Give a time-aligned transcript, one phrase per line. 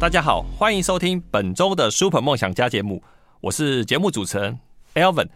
[0.00, 3.02] 大家好，欢迎收听本周的 Super 梦想家节目，
[3.40, 4.58] 我是节目主持人
[4.94, 5.28] Alvin。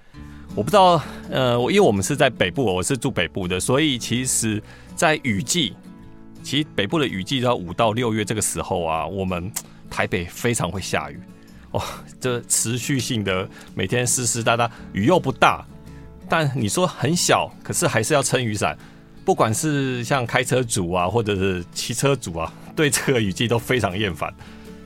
[0.54, 4.62] 我不知道，呃，因为我们是在北部，我是住北部的，所以其实，
[4.94, 5.74] 在雨季，
[6.42, 9.50] 其实北部的雨季到五到六月这个时候啊，我们
[9.88, 11.18] 台北非常会下雨
[11.70, 11.82] 哦，
[12.20, 15.64] 这持续性的每天湿湿哒哒，雨又不大，
[16.28, 18.76] 但你说很小，可是还是要撑雨伞。
[19.24, 24.34] 不管是像开车族啊，或者是骑车族啊，对这个雨季都非常厌烦。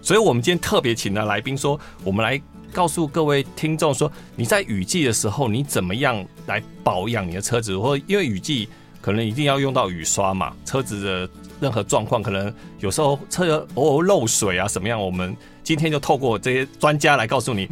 [0.03, 2.41] 所以，我们今天特别请了来宾，说我们来
[2.73, 7.79] 告诉各位听众说，你在雨季的时候，你怎么样来保养你的车子？
[7.79, 8.69] 或因为雨季
[9.01, 11.31] 可能一定要用到雨刷嘛，车子的
[11.61, 15.01] 任何状况，可能有时候车偶尔漏水啊，什么样？
[15.01, 17.69] 我们今天就透过这些专家来告诉你，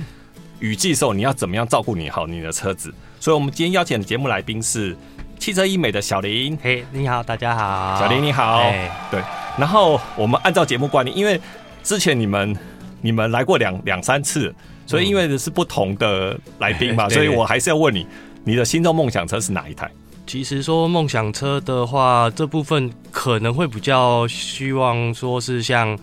[0.60, 2.94] 雨季的时候你要怎么样照顾你好你的车子。
[3.18, 4.96] 所以，我们今天邀请的节目来宾是
[5.38, 6.56] 汽车医美的小林。
[6.62, 8.62] 嘿，你好，大家好，小林你好。
[9.10, 9.20] 对，
[9.58, 11.40] 然后我们按照节目惯例，因为
[11.82, 12.56] 之前你们
[13.00, 14.54] 你们来过两两三次，
[14.86, 18.06] 所以因为是不同的来宾嘛，所以我还是要问你，
[18.44, 19.90] 你的心中梦想车是哪一台？
[20.26, 25.98] 其实说梦想车的话，这部分可能会比较希望说是像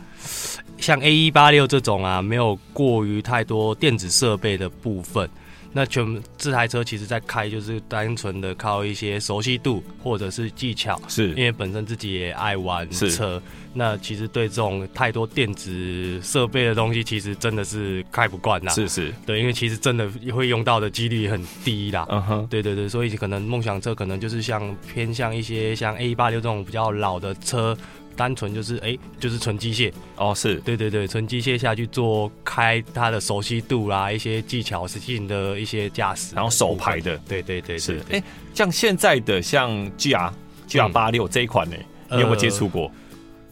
[0.77, 5.29] 像 A 一八六这种啊，没有过于太多电子设备的部分。
[5.77, 13.39] 那全这台车其实在开就是单纯的靠一些熟悉度或者是技巧，是因为本身自己也爱玩车。
[13.75, 18.73] 那其实对这种太多电子设备的东西，其实真的是开不惯啦。
[18.73, 22.07] 是是，对，因为其实真的会用到的几率很低啦。
[22.09, 27.77] 嗯哼，对对对，所以可能梦想车可能就是像偏向一些像 A 八六这种比较老的车。
[28.17, 29.93] 单纯就是哎、欸，就是纯机械。
[30.17, 30.55] 哦，是。
[30.55, 37.99] 对对对，纯机械下去做开它的熟悉度啦，一些技巧性的一些驾驶，然后手排的，对对对，是。
[38.09, 38.23] 哎、欸，
[38.53, 40.31] 像现在的像 GR
[40.67, 41.75] GR 八六这一款呢，
[42.09, 42.91] 你有没有接触过、呃？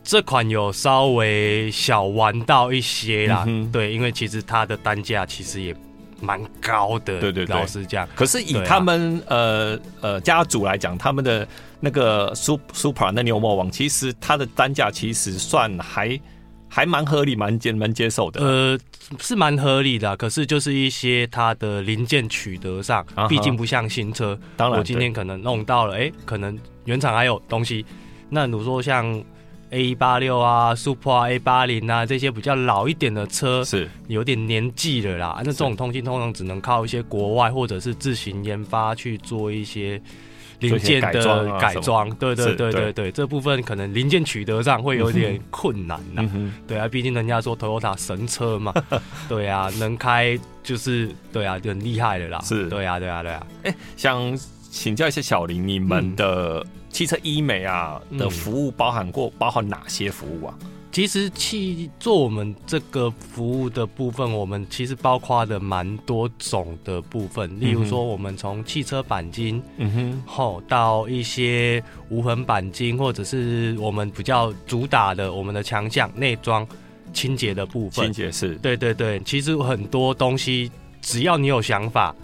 [0.04, 5.76] 这款有稍微小玩到一些啦，嗯、对，因为其实它的单价其实也
[6.20, 8.08] 蛮高的，对对对，老实讲。
[8.16, 11.48] 可是以他们、啊、呃呃家族来讲，他们的。
[11.86, 16.20] 那个 Supra 那牛魔王，其实它的单价其实算还
[16.68, 18.42] 还蛮合理，蛮接蛮接受的。
[18.44, 18.80] 呃，
[19.20, 24.36] 是蛮合理的，可是就是一些它的零件取得上，毕竟不像新车。
[24.58, 27.86] 当然，我今天可能弄到了，哎，可能原厂还有东西。
[28.32, 29.24] 那如说像
[29.70, 35.36] A 八六啊、Supra A 八零啊这些比较老一点的车，是有点年纪了啦。
[35.46, 40.02] 那这种东西通常只能靠一些国外或者是自行研发去做一些。
[40.60, 46.54] 零件的改装，啊，对对对对对，这部分可能零件取得上会有点困难呐，嗯。
[46.68, 48.74] 对啊，毕竟人家说 Toyota 神车嘛，
[49.30, 52.40] 对啊，能开就是对啊，就很厉害的啦。
[52.42, 53.48] 是，对啊，对啊，对啊。
[53.64, 54.38] 哎，欸，想
[54.72, 60.58] 请教一下小林，你们的汽车医美啊的服务包含过包含哪些服务啊？
[60.96, 67.60] 其实去做我们这个服务的部分，我们其实包括的蛮多种的部分。
[67.60, 76.66] 例如说，我们从汽车钣金，嗯哼，后到一些无痕钣金，或者是我们比较主打的我们的强项内装
[77.12, 78.06] 清洁的部分。
[78.06, 82.16] 清洁是，对对对，其实很多东西，只要你有想法。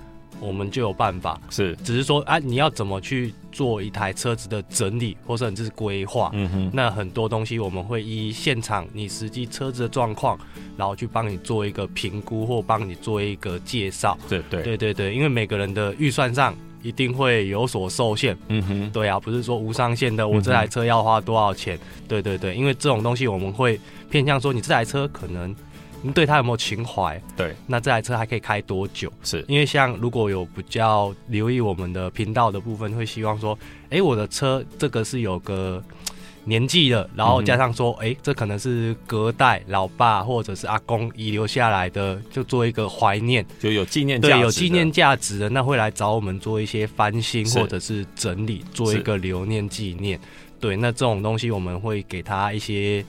[0.41, 10.37] 我们就有办法，是，只是说，啊，你要怎么去做一台车子的整理，或者是规划，嗯哼，那很多东西我们会依现场你实际车子的状况，
[10.75, 14.63] 然后去帮你做一个评估，或帮你做一个介绍，对对。
[14.63, 23.79] 对对对，因为每个人的预算上一定会有所受限，嗯哼，对啊，不是说无上限的，我这台车要花多少钱，嗯，对对对，因为这种东西我们会
[24.09, 25.55] 偏向说，你这台车可能。
[26.03, 27.21] 你对他有没有情怀？
[27.37, 29.11] 对，那这台车还可以开多久？
[29.23, 35.83] 是因为像如果有比较留意我们的频道的部分，会希望说，哎、欸，我的车这个是有个
[36.43, 50.19] 年纪的，然后加上说，哎、嗯欸，这可能是隔代老爸或者是阿公遗留下来的，就做一个怀念，就有纪念价值，对，有纪念价值的，那会来找我们做一些翻新或者是整理，做一个留念纪念。
[50.59, 53.05] 对，那这种东西我们会给他一些。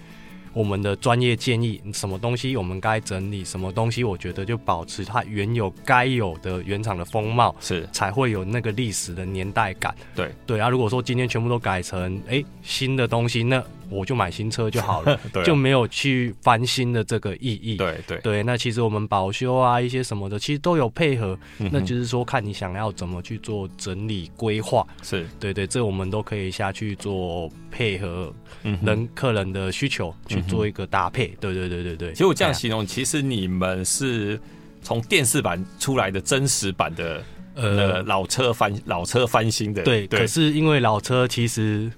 [0.53, 9.95] 我们的专业建议，什么东西我们该整理，什么东西我觉得就保持它原有该有的原厂的风貌，是才会有那个历史的年代感。
[10.15, 17.77] 对对啊，如果说今天全部都改成哎新的东西，那我就买新车就好了， 对啊、就没有去翻新的这个意义。
[17.77, 24.87] 对对对，那其实我们保修啊一些什么的，其实都有配合，嗯、那就是说看你想要怎么去做整理规划。
[25.03, 31.27] 是对对，这我们都可以下去做配合人，嗯、客人的需求去做一个搭配。
[31.29, 32.13] 嗯、对对对对对。
[32.13, 34.41] 其实我这样形容，其实你们是
[34.83, 37.23] 从电视版出来的真实版的
[37.55, 39.83] 呃老车翻老车翻新的。
[39.83, 41.91] 对，对可是因为老车其实。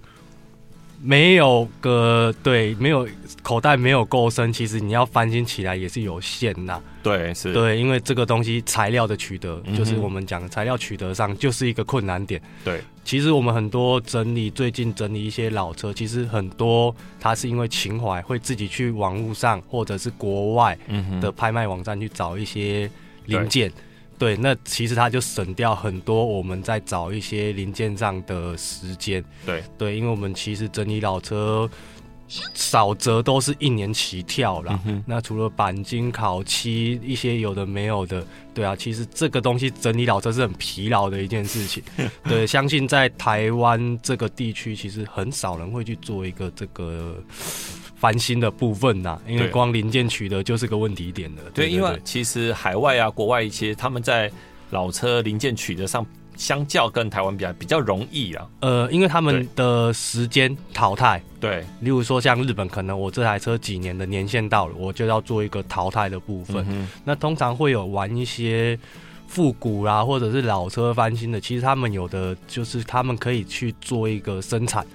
[1.05, 3.07] 没有个对，没有
[3.43, 6.81] 口袋没有够深，其实你要翻新起来也是有限呐。
[7.03, 7.53] 对，是。
[7.53, 12.41] 对，因为这个东西材料的取得，嗯、就是我们讲的材料取得上就是一个困难点。
[12.65, 20.79] 对，其实我们很多整理，最近整理一些老车，其实很多它是因为情怀，会自己去网络上或者是国外
[21.21, 22.91] 的拍卖网站去找一些
[23.27, 23.71] 零件。
[24.19, 29.25] 对，那其实它就省掉很多我们在找一些零件上的时间。
[29.45, 31.69] 对对，因为我们其实整理老车，
[32.55, 34.79] 少则都是一年起跳啦。
[34.87, 41.83] 嗯、那除了钣金烤漆一些有的没有的，对啊，其实这个东西整理老车是很疲劳的一件事情。
[42.25, 47.23] 对，相信在台湾这个地区，其实很少人会去做一个这个。
[48.05, 51.43] 翻新的部分呐，因为光零件取得就是个问题点了。
[51.55, 54.31] 对，因为其实海外啊、国外一些，他们在
[54.69, 56.05] 老车零件取得上，
[56.37, 58.47] 相较跟台湾比较比较容易啊。
[58.61, 61.19] 呃，因为他们的时间淘汰。
[61.41, 66.63] 对，例如说像日本，可能我这台车几年的年限到了，我就要做一个淘汰的部分。
[66.69, 68.79] 嗯、那通常会有玩一些
[69.27, 74.87] 复古啦，或者是老车翻新的，其实他们有的就是他们可以去做一个生产。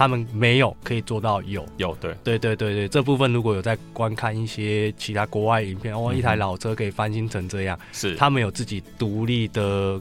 [0.00, 1.62] 他们没有可以做到有。
[1.76, 2.14] 有对。
[2.24, 8.14] 对对对对，这部分如果有在观看一些其他国外影片，哦，一台老车可以翻新成这样，是。
[8.16, 10.00] 他们有自己独立的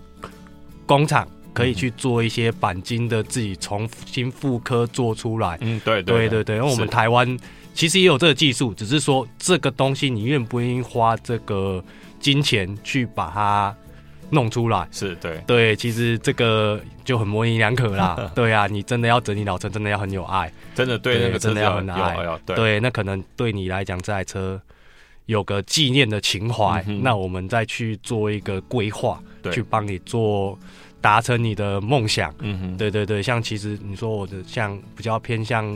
[0.85, 5.57] 工厂，可以去做一些钣金的自己重新复刻做出来。
[5.59, 7.37] 嗯，对对对对，因为我们台湾
[7.73, 11.83] 其实也有这个技术，只是说这个东西你愿不愿意花这个
[12.21, 13.75] 金钱去把它。
[14.31, 18.31] 弄出来是对对，其实这个就很模棱两可啦。
[18.35, 22.15] 对啊，你真的要整理老车，真的要很有爱，真的对，那个真的要很爱。
[22.45, 24.61] 对，对，那可能对你来讲，这台车
[25.25, 29.19] 有个纪念的情怀，嗯，那我们再去做一个规划，
[29.51, 30.57] 去帮你做
[31.01, 32.33] 达成你的梦想。
[32.39, 35.75] 嗯哼，对对对，像其实你说我的像比较偏向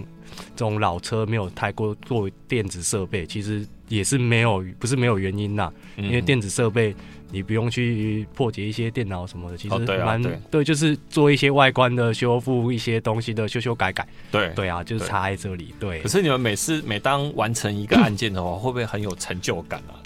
[0.55, 6.95] 这种老车，没有太过做电子设备，其实也是没有不是没有原因呐，因为电子设备。
[7.33, 14.07] 你不用去破解一些电脑什么的，其实蛮、哦啊、对，对，就是做一些外观的修复，一些东西的修修改改。
[14.31, 15.73] 对对啊，就是差在这里。
[15.79, 16.01] 对，对。
[16.01, 19.97] 可是你们每次每当完成一个案件的话，会不会很有成就感啊？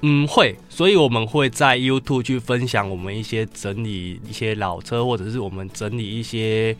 [0.00, 0.56] 嗯，会。
[0.70, 6.74] 所以我们会在 YouTube 去分享我们一些整理一些老车，或者是我们整理一些。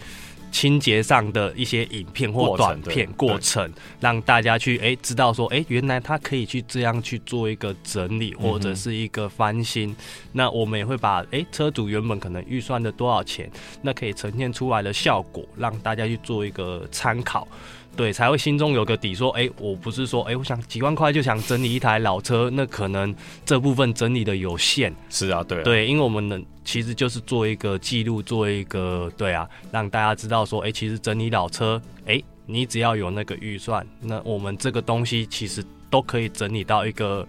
[0.52, 3.68] 清洁上的一些影片或短片过程，
[3.98, 9.90] 让大家去哎、欸、知道说哎、欸、原来他可以去这样去做一个整理或者是一个翻新。
[9.90, 9.96] 嗯、
[10.32, 13.50] 那我们也会把哎、欸、车主原本可能预算的多少钱，
[13.80, 17.48] 那可以呈现出来的效果，让大家去做一个参考。
[17.94, 24.94] 对，才会心中有个底，说，哎，我不是说，哎，我想几万块就想整理一台老车，那可能这部分整理的有限。
[25.10, 37.28] 是啊，对啊，对，因为我们能其实就是做一个记录，做一个对啊，让大家知道说，哎，其实整理老车，哎，你只要有那个预算，那我们这个东西其实都可以整理到一个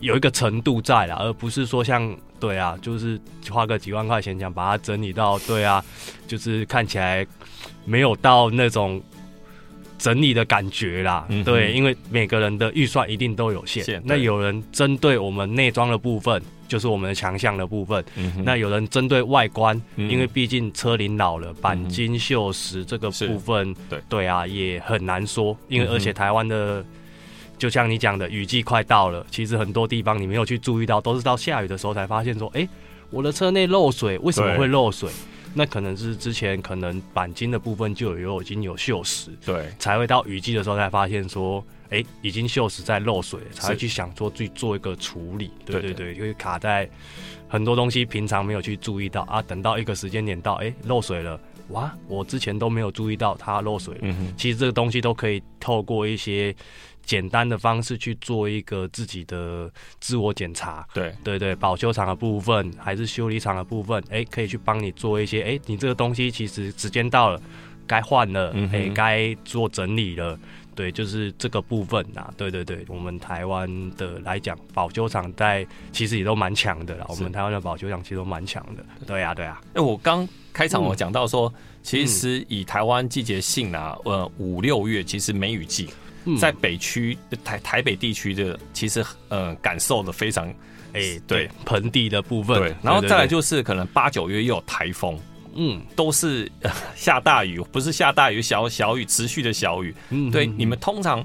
[0.00, 5.84] 有一个程度在了，而不是说像对啊，就是花个几万块钱想把它整理到，对啊，
[6.26, 7.26] 就是看起来
[7.84, 8.98] 没有到那种。
[9.98, 14.02] 整理的感觉啦，嗯、对，因为每个人的预算一定都有限。
[14.04, 18.04] 那有人针对我们内装的部分，就是我们的强项的部分。
[18.16, 25.56] 嗯、那有人针对外观，嗯、因为毕竟车龄老了，钣金锈蚀这个部分，对对啊，也很难说。
[25.68, 26.86] 因为而且台湾的，嗯、
[27.56, 32.68] 就像你讲的，雨季快到了，其实很多地方你没有去注意到，都是到下雨的时候才发现说，哎、欸，
[33.10, 35.08] 我的车内漏水，为什么会漏水？
[35.54, 46.90] 那可能是之前可能钣金的部分就有已经有锈蚀，对，才会到雨季的时候才发现说，哎、欸，已经锈蚀在漏水，才会去想说去做一个处理，对对对，因为卡在
[47.48, 56.54] 很多东西平常没有去注意到啊，等到一个时间点到，哎、欸，漏水了，哇，我之前都没有注意到它漏水了，嗯，其实这个东西都可以透过一些。
[57.04, 59.70] 简单的方式去做一个自己的
[60.00, 67.40] 自我检查，对对对，保修厂的部分还是修理厂的部分，哎，可以去帮你做一些，哎，你这个东西其实时间到了，
[67.86, 70.38] 该换了，哎、嗯，该做整理了。
[70.76, 72.34] 对，就是这个部分呐。
[72.36, 77.06] 对对对，我们台湾的来讲，保修厂在其实也都蛮强的啦。
[77.08, 78.84] 我们台湾的保修厂其实都蛮强的。
[79.06, 79.62] 对呀、啊，对呀、啊。
[79.74, 86.03] 哎，我刚开场我讲到说，嗯、其实以台湾季节性啊，呃，五六月其实梅雨季，嗯、
[86.38, 90.48] 在北区台台北地区的，其实呃感受的非常，
[90.92, 92.58] 哎，对，盆地的部分。
[92.58, 95.18] 对，然后再来就是可能八九月又有台风。
[95.56, 96.50] 嗯，都是
[96.96, 99.94] 下大雨，不是下大雨，小小雨，持续的小雨。
[100.10, 101.24] 嗯，对，你们通常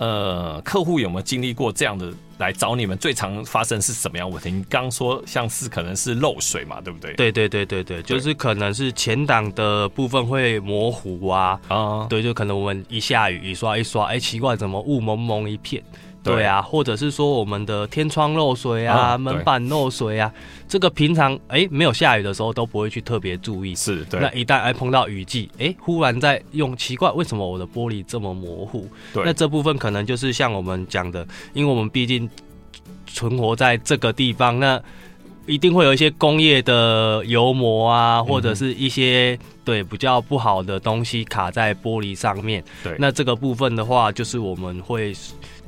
[0.00, 2.96] 呃，客户有没有经历过这样的来找你们？
[2.96, 4.50] 最常发生是什么样问题？
[4.50, 7.12] 你刚说像是可能是漏水嘛，对不对？
[7.16, 15.82] 对对对对对，就是可能是前挡的部分会模糊啊啊，对，就可能我们一下雨，一刷一刷，哎，奇怪，怎么雾蒙蒙一片？
[16.22, 20.30] 对啊，或者是说我们的天窗漏水啊，嗯、门板漏水啊，
[20.68, 23.74] 这个平常哎没有下雨的时候都不会去特别注意。
[23.74, 24.20] 是，对。
[24.20, 28.86] 那一旦哎碰到雨季，哎，忽然在用，奇怪，为什么我的玻璃这么模糊？
[29.14, 29.24] 对。
[29.24, 32.28] 那这部分可能就是像我们讲的，因为我们毕竟
[33.06, 34.78] 存活在这个地方，那
[35.46, 42.62] 一定会有一些工业的油膜啊，或者是一些、嗯、对比较不好的东西卡在玻璃上面。
[42.84, 42.94] 对。
[42.98, 45.14] 那这个部分的话，就是我们会。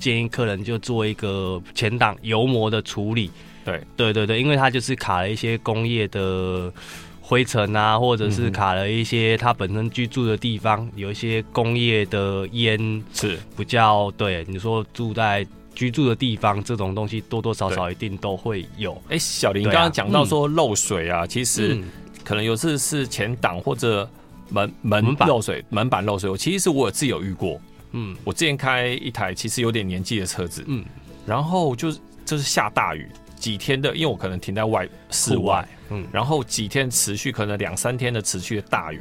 [0.03, 3.31] 建议客人就做一个前挡油膜的处理。
[3.65, 6.73] 对对对对，因为它就是卡了一些工业的
[7.21, 14.45] 灰尘啊，或者是卡了一些他本身居住的地方有一些工业的烟，是比较对。
[14.49, 19.01] 你说住在居住的地方，这种东西多多少少一定都会有。
[19.09, 21.81] 哎，小林刚刚讲到说漏水啊，其实
[22.25, 24.11] 可能有次是前挡或者
[24.49, 26.29] 门门漏水，门板漏水。
[26.29, 27.61] 我其实我自己有遇过。
[27.93, 30.85] 嗯，我之前开一台其实有点年纪的车子，嗯，
[31.27, 33.07] 然后就是就是下大雨
[33.37, 39.01] 几天的，因为我可能停在外室外，嗯，然后几天持续可能两三天的持续的大雨，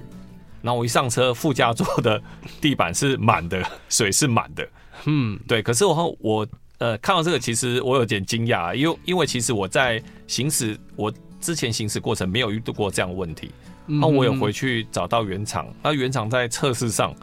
[0.61, 2.21] 然后我一上车，副驾座的
[2.59, 4.69] 地板是满的， 水是满的，
[5.05, 5.61] 嗯，对。
[5.61, 6.47] 可是我我
[6.79, 13.51] 呃看到这个，其实我有点惊讶，因为因为其实我在行驶我之前行驶过程没有遇到过这样的问题，
[13.87, 17.15] 然后我有回去找到原厂，那原厂在测试上。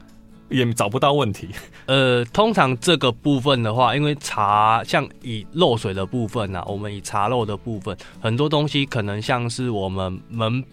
[0.49, 1.49] 也找不到问题。
[1.87, 10.65] 呃，通常这个部分的话，因为茶像以漏水的部分呢、啊，我们以茶漏的部分，很多东西可能像是我们门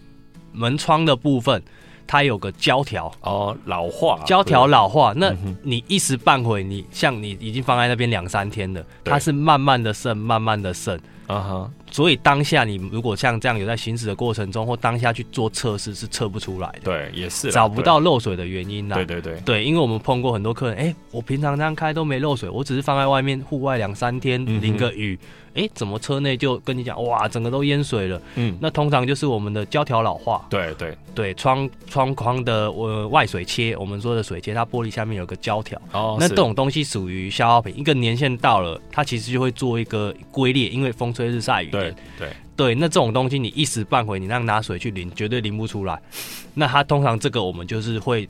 [0.52, 1.62] 门窗的部分，
[2.06, 3.10] 它有个胶条。
[3.20, 11.00] 哦，老化，胶条老化，那你一时半会，你像你已经放在那边两三天了，它是慢慢的渗，慢慢的渗。
[11.26, 11.70] 啊哈！
[11.90, 16.84] 所以当下你如果像这样有在行驶的过程中，或当下去做测试，是测不出来的。
[16.84, 18.96] 对，也是找不到漏水的原因啦。
[18.96, 25.18] 对对对对，因为我们碰过很多客人，哎、欸，我平常这样开都没漏水，我只是放在外面户外两三天淋个雨。
[25.22, 28.20] 嗯哎、欸，怎么车内就跟你讲哇，整个都淹水了？
[28.34, 30.46] 嗯，那通常就是我们的胶条老化。
[30.50, 35.80] 对对对，窗窗框的呃外水切，我们说的水切，它玻璃下面有个胶条。
[35.92, 41.72] 哦，那这种东西属于消耗品，一个年限到了，它其实就会做一个龟裂，因为风吹日晒雨淋。
[41.72, 46.00] 对对对，那这种东西你一时半会你让拿水去淋，绝对淋不出来。
[46.54, 48.28] 那它通常这个我们就是会。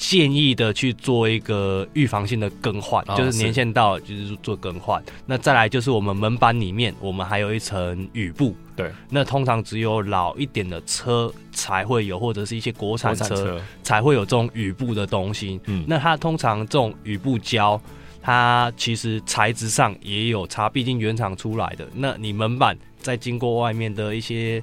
[0.00, 5.00] 建议的去做一个预防性的更换，哦，就是年限到了就是做更换。
[5.26, 8.56] 那再来就是我们门板里面，我们还有一层雨布。
[8.74, 15.60] 对，那通常只有老一点的车才会有，或者是一些国产车才会有这种雨布的东西。
[15.66, 17.78] 嗯，那它通常这种雨布胶，
[18.22, 21.86] 它其实材质上也有差，毕竟原厂出来的。
[21.94, 24.62] 那你门板再经过外面的一些。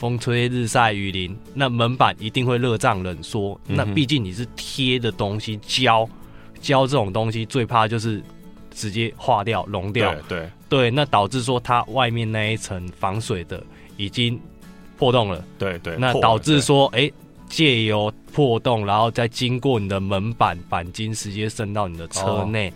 [0.00, 3.60] 风吹日晒雨淋，那门板一定会热胀冷缩。
[3.66, 6.08] 嗯、那毕竟你是贴的东西，胶
[6.58, 8.22] 胶这种东西最怕就是
[8.70, 10.14] 直接化掉、融掉。
[10.14, 13.62] 对对，对，那导致说它外面那一层防水的
[13.98, 14.40] 已经
[14.96, 15.44] 破洞了。
[15.58, 17.12] 对对，那导致说，哎，
[17.50, 22.70] 借、欸、由破洞，然后再经过你的门板钣金，直接渗到你的车内。
[22.70, 22.72] 哦、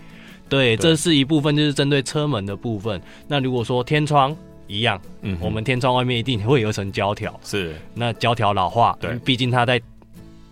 [0.51, 3.01] 对，这是一部分，就是针对车门的部分。
[3.27, 4.37] 那如果说天窗。
[4.67, 9.81] 一样，嗯，我们天窗外面一定会有一层胶条，是那胶条老化，对，毕竟它在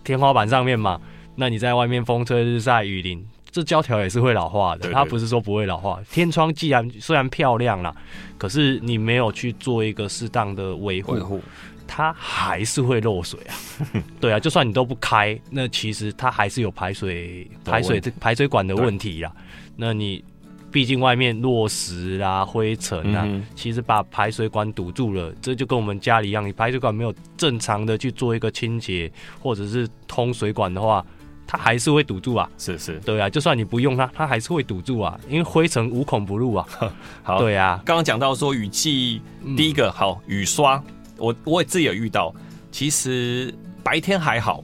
[0.03, 0.99] 天花板上面嘛，
[1.35, 5.99] 那你在外面风吹日晒雨淋，这胶条也是会老化的，它不是说不会老化。
[6.11, 7.95] 天窗既然虽然漂亮啦，
[8.37, 11.41] 可是你没有去做一个适当的维护，
[11.87, 13.55] 它还是会漏水啊。
[14.21, 19.31] 对啊，就算你都不开，那其实它还是有排水排水排水管的问题啦。
[19.75, 20.23] 那你。
[20.73, 31.05] 毕竟外面落石啊、灰尘啊，其实把排水管堵住了，这就跟我们家里一样，你排水管没有正常的去做一个清洁，或者是通水管的话，
[31.45, 32.49] 它还是会堵住啊。
[32.57, 36.67] 是是，对啊，就算你不用它，它还是会堵住啊，因为灰尘无孔不入啊。
[37.21, 39.21] 好，对啊，刚刚讲到说雨季，
[39.55, 40.83] 第一个好雨刷，
[41.17, 42.33] 我我也自己有遇到，
[42.71, 43.53] 其实
[43.83, 44.63] 白天还好。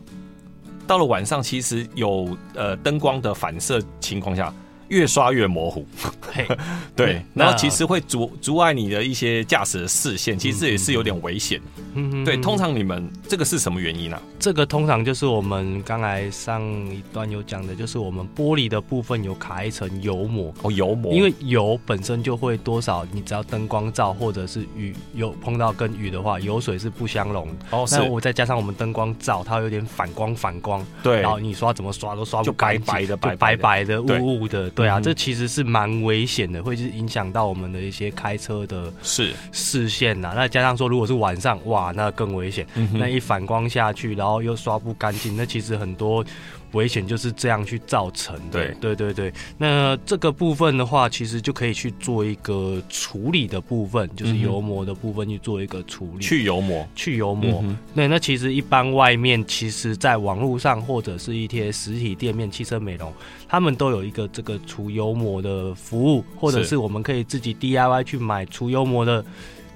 [0.87, 4.51] 到了晚上，其实有呃灯光的反射情况下。
[4.89, 5.85] 越刷越模糊，
[6.33, 6.45] 嘿，
[6.95, 11.61] 对，然后其实会阻阻碍你的一些驾驶的视线，其实也是有点危险。
[11.95, 14.17] 嗯，对，通常你们这个是什么原因呢？
[14.17, 14.21] 啊？
[14.39, 20.53] 这个通常就是我们刚才上一段有讲的，就是我们玻璃的部分有卡一层油膜。
[20.61, 27.85] 哦，油膜，因为油本身就会多少，你只要灯光照或者是雨有碰到跟雨的话，油水是不相容哦。
[27.91, 34.69] 那我再加上我们灯光照，它有点反光反光，对，然后你刷怎么刷都刷不干净，白白的，白白白的雾雾的。
[34.69, 40.31] 对啊，这其实是蛮危险的，会是影响到我们的一些开车的视视线呐。
[40.33, 42.65] 那加上说，如果是晚上，哇，那更危险。
[42.75, 46.25] 嗯、那一反光下去，然后又刷不干净，那其实很多。
[46.73, 48.63] 危险就是这样去造成的。
[48.79, 57.59] 对对对对，那这个部分的话，其实就可以去做一个处理的部分，就是油膜的部分去做一个处理，去油膜，去油膜。
[57.63, 63.11] 嗯、对，那其实一般外面，其实在网络上或者是一些实体店面，汽车美容，
[63.47, 69.25] 他们都有一个这个除油膜的服务，或者是我们可以自己 DIY 去买除油膜的。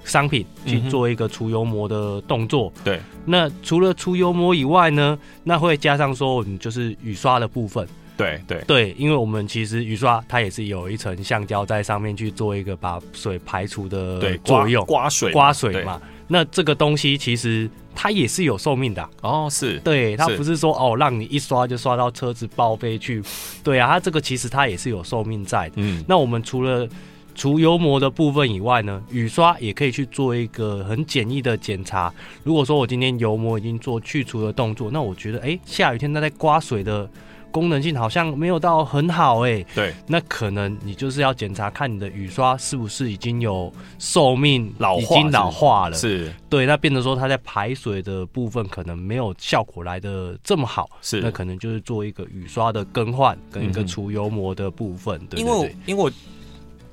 [0.04, 2.72] 商品去做一个除油膜的动作。
[2.76, 7.86] 嗯、对，那除了除油膜以外呢，那会加上说，我们就是雨刷的部分。
[8.16, 16.00] 对对对，因为我们其实雨刷它也是有一层橡胶在上面去做一个把水排除的作用，刮，刮水刮水嘛。
[16.28, 23.20] 那这个东西其实它也是有寿命的、啊、哦，是对，它不是说哦让你一刷就刷到车子报废去。
[23.64, 25.74] 对啊，它这个其实它也是有寿命在的。
[25.78, 26.88] 嗯，那我们除了
[27.34, 32.12] 除油膜的部分以外呢，雨刷也可以去做一个很简易的检查。
[32.42, 37.08] 如果说我今天油膜已经做去除的动作，那我觉得，哎、欸，下雨天它在刮水的
[37.50, 56.12] 功能性好像没有到很好、欸，哎，对，那可能你就是要检查看你的雨刷是不是已经有寿命老化，已经老化了，是，对，那变得说它在排水的部分可能没有效果来的这么好，是，那可能就是做一个雨刷的更换跟一个除油膜的部分，嗯、对，对，对，因为因为我。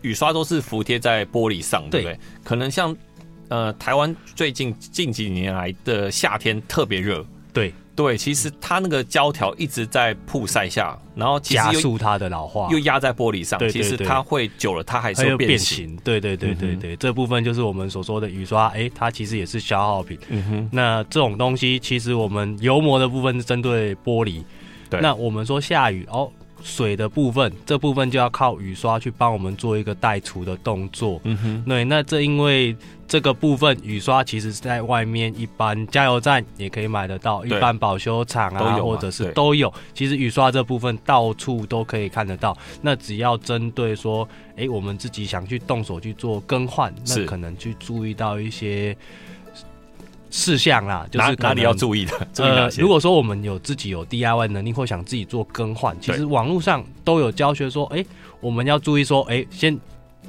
[0.01, 2.01] 雨刷都是服贴在玻璃上，对。
[2.01, 2.19] 不对？
[2.43, 2.95] 可能像
[3.49, 7.73] 呃，台湾最近近几年来的夏天特别热，对。
[7.93, 15.95] 对，其实它那个胶条一直在曝晒下，然后加速它的老化，又压在玻璃上，其实它会久了，它还是会变形。
[15.97, 20.17] 对对对对对，嗯、这部分就是我们所说的雨刷，哎，它其实也是消耗品。
[20.29, 24.41] 嗯哼，那这种东西其实我们油膜的部分是针对玻璃，
[24.89, 26.31] 对，那我们说下雨哦。
[26.63, 31.19] 水的部分，这部分就要靠雨刷去帮我们做一个带除的动作。
[31.23, 32.75] 嗯哼，对，那这因为
[33.07, 39.73] 这个部分雨刷其实是在外面一般加油站也可以买得到，一般保修厂啊，啊或者是都有。
[39.93, 42.57] 其实雨刷这部分到处都可以看得到。
[42.81, 48.95] 那只要针对说，哎，我们自己想去动手去做更换，那可能去注意到一些。
[50.31, 52.27] 事项啦，就是哪里要注意的？
[52.33, 58.05] 注意呃，如果说我们有自己有 DIY 能力或想自己做更换，其实网络上都有教学说，哎、欸，
[58.39, 59.79] 我们要注意说，哎、欸，先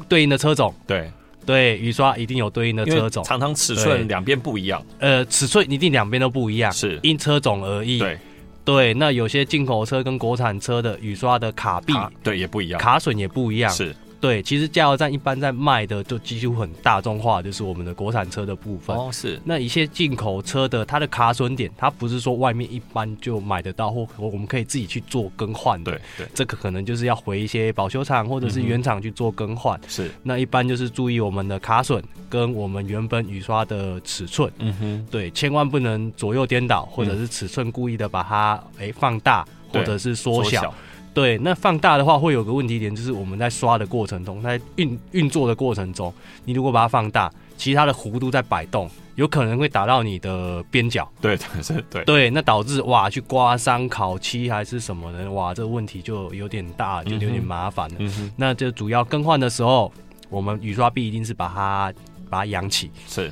[0.08, 1.10] 对应的车种，对。
[1.44, 7.00] 对，雨刷一定有对应的车种，常常尺寸两边不一样，呃，尺寸一定两边都不一样，是。
[7.02, 8.16] 因车种而异，对。
[8.64, 13.92] 对，那有些进口车跟国产车的雨刷的卡壁，对也不一样，卡损也不一样，是。
[14.22, 18.96] 对，其实加油站一般在卖的就几乎很大众化，就是我们的国产车的部分。
[18.96, 19.40] 哦，是。
[19.44, 25.90] 那一些进口车的，它的卡损点，它不是说外面一般就买得到，或我们可以自己去做更换的。
[25.90, 26.28] 对对。
[26.32, 29.76] 这个可能就是要回一些保修厂或者是原厂去做更换。
[29.88, 30.08] 是。
[30.22, 34.48] 那一般就是注意我们的卡损跟我们原本雨刷的尺寸。
[34.60, 35.06] 嗯哼。
[35.10, 40.72] 对，千万不能左右颠倒，或者是尺寸故意的把它哎、欸、放大，或者是缩小。
[41.14, 46.12] 对，那放大的话会有个问题点，就是我们在刷的过程中，在运运作的过程中，
[46.44, 51.06] 你如果把它放大，其实它的弧度在摆动，有可能会打到你的边角。
[51.20, 57.96] 对，是，对，对，那导致哇，去刮伤烤漆还是什么的，哇，这个问题就有点大，就有点麻烦了。
[57.98, 58.32] 嗯哼。
[58.36, 59.92] 那就主要更换的时候，
[60.30, 61.92] 我们雨刷臂一定是把它
[62.30, 62.90] 把它扬起。
[63.06, 63.30] 是。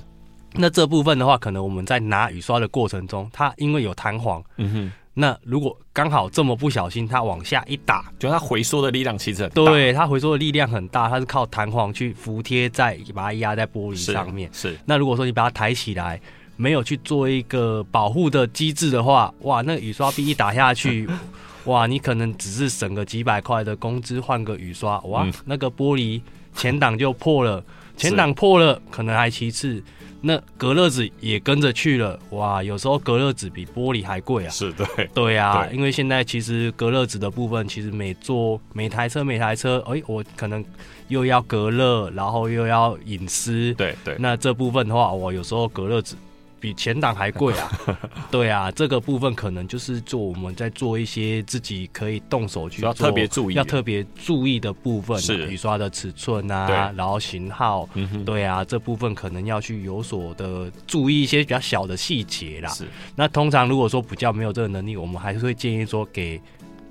[0.53, 4.43] 那这部分的话，可能我们在拿雨刷的过程中，它因为有弹簧。
[4.59, 4.93] 嗯哼。
[5.15, 9.65] 那如果刚好这么不小心，它往下一打，就它回缩的力量其实很大。
[9.65, 14.49] 对，它回缩的力量很大，它是靠弹簧去服贴在，把它压在玻璃上面。
[14.53, 14.71] 是。
[14.71, 16.21] 是那如果说你把它抬起来，
[16.57, 21.09] 没有去做一个保护的机制的话，哇，那雨刷臂一打下去，
[21.65, 26.21] 哇，你可能只是省个几百块的工资换个雨刷，哇，嗯、那个玻璃
[26.55, 27.63] 前挡就破了，
[27.97, 29.83] 前挡破了，可能还其次。
[30.23, 32.63] 那隔热纸也跟着去了，哇！
[32.63, 34.51] 有时候隔热纸比玻璃还贵啊。
[34.51, 40.65] 是对，对啊，对，因为现在其实隔热纸的部分，其实每做每台车每台车，哎、欸，我可能
[41.09, 43.73] 又要隔热，然后又要隐私。
[43.75, 44.15] 对对。
[44.19, 46.15] 那这部分的话，我有时候隔热纸
[46.61, 47.81] 比前挡还贵啊。
[48.31, 62.69] 对啊，这个部分可能就是做我们在做一些自己可以动手去做要特别注意要特别注意的部分，是雨刷的尺寸啊，然后型号，嗯、对啊，这部分可能要去有所的注意一些比较小的细节啦。
[62.69, 62.85] 是，
[63.17, 66.41] 那通常如果说比较没有这个能力，我们还是会建议说给。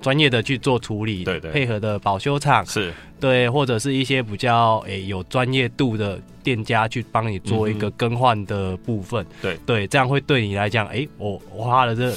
[0.00, 2.92] 专业的去做处理，对对，配合的保修厂是。
[3.18, 9.58] 对，或者是一些比较诶、欸、有专业度的店家去帮你做一个更换的部分，嗯、对。
[9.66, 12.12] 对，这样会对你来讲，哎、欸，我我花了这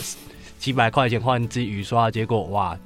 [0.58, 2.78] 几百块钱换一支雨刷，结果哇。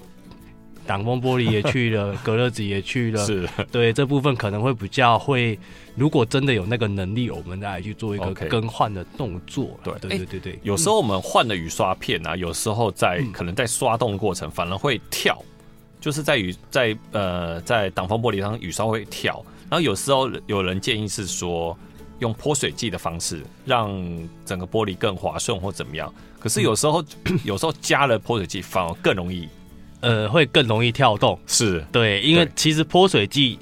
[0.87, 3.45] 挡风玻璃也去了， 隔热纸也去了，是。
[3.69, 5.59] 对这部分可能会比较会，
[5.97, 9.77] 如果真的有那个能力，我们再来去做一个更换的动作。
[9.83, 9.93] 对。
[9.99, 15.43] 对对对对，有时候我们换的雨刷片啊，有时候在可能在刷动过程反而会跳，
[15.99, 21.75] 就是在雨在呃在挡风玻璃上雨刷会跳，然后有时候有人建议是说
[22.19, 23.91] 用泼水剂的方式让
[24.45, 27.03] 整个玻璃更滑顺或怎么样，可是有时候
[27.43, 29.49] 有时候加了泼水剂反而更容易。
[29.99, 31.83] 呃，会更容易跳动，是。
[31.91, 33.57] 对，因为其实泼水剂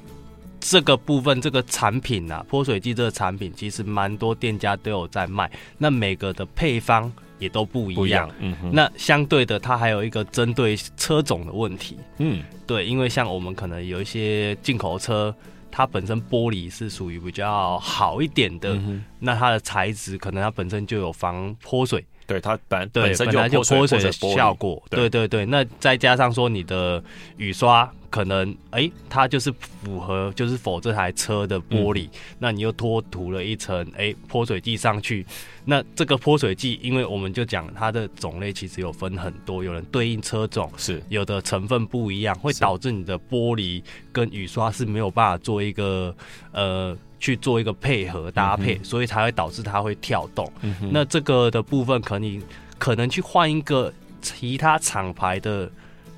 [0.68, 5.48] 这个部分，这个产品啊，泼水剂这个产品其实蛮多店家都有在卖，
[5.78, 15.32] 那每个的配方也都不一样，一样嗯哼，那相对的，它还有一个针对车种的问题，嗯，对，因为像我们可能有一些进口车，
[15.70, 22.04] 它本身玻璃是属于比较好一点的，嗯、那它的材质可能它本身就有防泼水。
[22.26, 25.08] 对它本对本来就泼水的效果，对。
[25.08, 27.02] 对对，那再加上说你的
[27.36, 35.24] 雨刷可能哎、欸，它就是符合就是否这台车的玻璃，嗯、那你又脱涂了一层哎泼水剂上去，
[35.64, 41.02] 那这个泼水剂，因为我们就讲它的种类其实有分很多，有人对应车种是。
[41.08, 46.14] 有的成分不一样，会导致你的玻璃跟雨刷是没有办法做一个
[46.52, 46.96] 呃。
[47.18, 50.50] 去做一个配合搭配，嗯、所以才会导致它会跳动。
[50.62, 52.42] 嗯、那这个的部分，可能
[52.78, 55.70] 可能去换一个其他厂牌的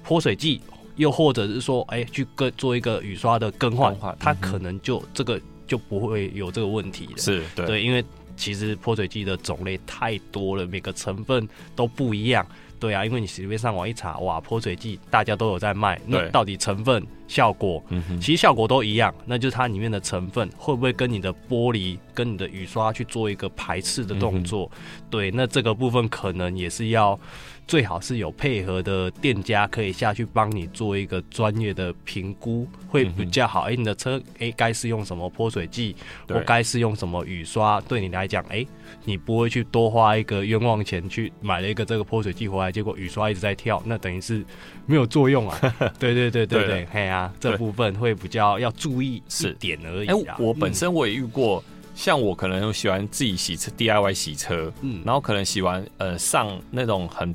[0.02, 0.60] 泼水剂，
[0.96, 7.18] 又或者是说，哎、欸，去跟做一个雨刷的更换，嗯、它可能就这个就不会有这个问题了。
[7.18, 8.04] 是对，对，因为
[8.36, 12.46] 其实泼水剂的种类太多了，每个成分都不一样。
[12.78, 17.82] 对啊，因为你随便上网一查，哇，泼水剂大家都有在卖，那到底成分效果，
[18.20, 24.70] 其实效果都一样，那就是它里面的成分会不会跟你的玻璃跟你的雨刷去做一个排斥的动作？
[25.10, 27.18] 对，那这个部分可能也是要。
[27.66, 33.64] 最好是有配合的店家可以下去帮你做一个专业的评估，会比较好。
[33.64, 35.94] 哎、欸，你的车哎该是用什么泼水剂，
[36.26, 37.78] 或该是用什么雨刷？
[37.82, 38.68] 对你来讲，哎、欸，
[39.04, 44.44] 你不会去多花一个冤枉钱去买了一个这个泼水剂回来，结果雨刷一直在跳，那等于是
[44.86, 45.58] 没有作用啊。
[45.98, 50.08] 对对对对对，嘿啊，这部分会比较要注意一点而已。
[50.08, 57.34] 哎、欸，我本身我也遇过，嗯、像我可能喜欢自己洗车，DIY 洗车，嗯，然后可能洗完呃上那种很。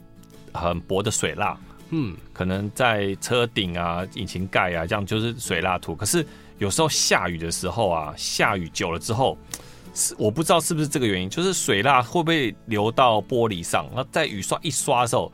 [0.56, 1.58] 很薄的水蜡，
[1.89, 5.96] 嗯，可能在车顶啊、引擎盖啊，这样就是水蜡涂。
[5.96, 6.24] 可是
[6.60, 9.36] 有时候下雨的时候啊，下雨久了之后，
[9.93, 13.88] 是我不知道是不是这个原因，就是水蜡会不会流到玻璃上？
[13.95, 15.32] 那在雨刷一刷的时候，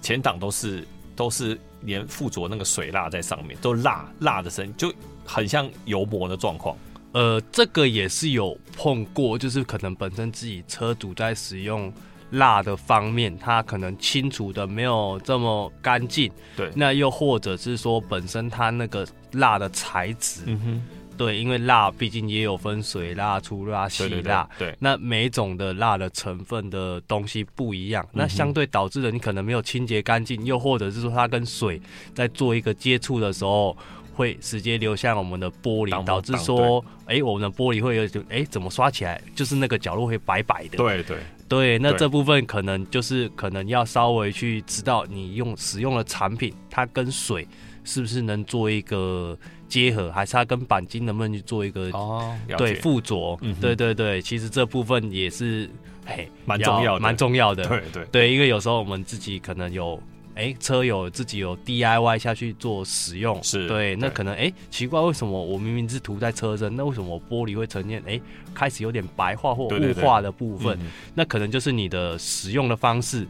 [0.00, 4.92] 前挡都是都是连附着那个水蜡在上面，都蜡蜡的声音，就
[5.24, 6.76] 很像油膜的状况。
[7.12, 11.92] 呃，这个也是有碰过，就是可能本身自己车主在使用。
[12.32, 16.32] 蜡的方面，它可能清除的没有这么干净。
[16.56, 20.82] 对，那又或者是说，本身它那个蜡的材质，嗯哼，
[21.24, 31.80] 对，因为蜡毕竟也有分水蜡、粗蜡、细蜡，对，那每一种的蜡的成分的东西不一样，嗯，那相对导致的你可能没有清洁干净，又或者是说它跟水
[32.12, 33.76] 在做一个接触的时候，
[34.14, 40.76] 会直接流向我们的玻璃，导致说，哎、欸，我们的玻璃会有，哎、欸，怎么刷起来就是那个角落会白白的。
[40.76, 41.18] 对对。
[41.48, 47.46] 对，那这部分可能就是可能要稍微去知道你用使用的产品，它跟水
[47.84, 49.38] 是不是能做一个
[49.72, 53.54] 结合，还是它跟钣金能不能去做一个哦，对附着、嗯。
[53.60, 55.70] 对对对，其实这部分也是
[56.04, 57.64] 嘿蛮重要的，蛮重要的。
[57.64, 59.98] 对对对，因为有时候我们自己可能有。
[60.34, 68.22] 哎、欸，车友自己有 DIY 下去做使用，是对，那可能哎、欸，奇怪，为什么我明明是涂在车身，那为什么我玻璃会呈现哎、欸，
[68.54, 70.68] 开始有点白化或雾化的部分？
[70.68, 73.28] 对对对，那可能就是你的使用的方式，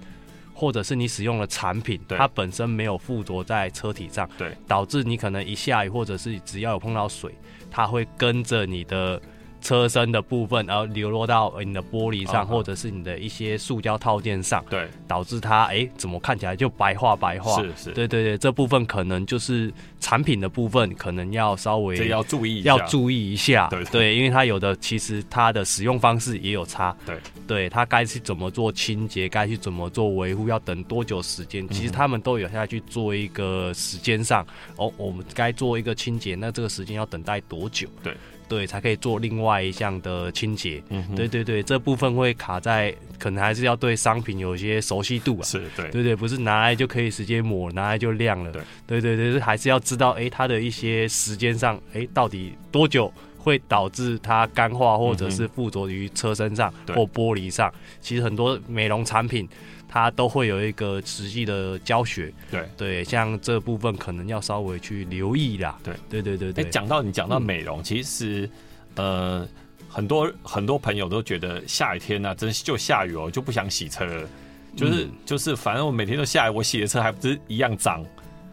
[0.62, 7.35] 或者是你使用的产品，它本身没有附着在车体上，对，导致你可能一下雨，或者是只要有碰到水，
[7.68, 9.20] 它会跟着你的。
[9.62, 12.51] 车身的部分，然后流落到你的玻璃上，uh -huh.
[12.51, 17.62] 或者是你的一些塑胶套件上，对，导致它哎、欸，怎么看起来就白化白化？
[17.62, 34.44] 是是，对对对，这部分可能就是产品的部分可能要稍微要注意要注意一下，对对，对，因为它有的其实它的使用方式也有差，对，对，它该去怎么做清洁，该去怎么做维护，要等多久时间，其实他们都有下去做一个时间上，
[34.77, 37.87] 哦，我们该做一个清洁，那这个时间要等待多久？
[38.03, 38.12] 对。
[38.52, 40.82] 对，才可以做另外一项的清洁。
[40.90, 45.42] 嗯，对对对，这部分会卡在，可能还是要对商品有一些熟悉度啊。
[45.42, 48.52] 是，对，对对，不是拿来就可以直接抹，拿来就亮了。
[48.52, 57.72] 对，对对对，还是要知道，哎，它的一些时间上，哎，到底多久会导致它干化，或者是附着于车身上或玻璃上。
[58.02, 59.48] 其实很多美容产品。
[59.92, 65.78] 它都会有一个实际的教学，对对，像这部分可能要稍微去留意啦。
[65.85, 66.64] 对对对对对。
[66.70, 68.48] 讲到你讲到美容，嗯、其实
[68.94, 69.46] 呃，
[69.90, 74.26] 很多很多朋友都觉得下雨天呢、啊，真就下雨哦，就不想洗车了，
[74.74, 78.02] 就是、嗯、就是，反正我每天都下雨，我洗的车还不是一样脏。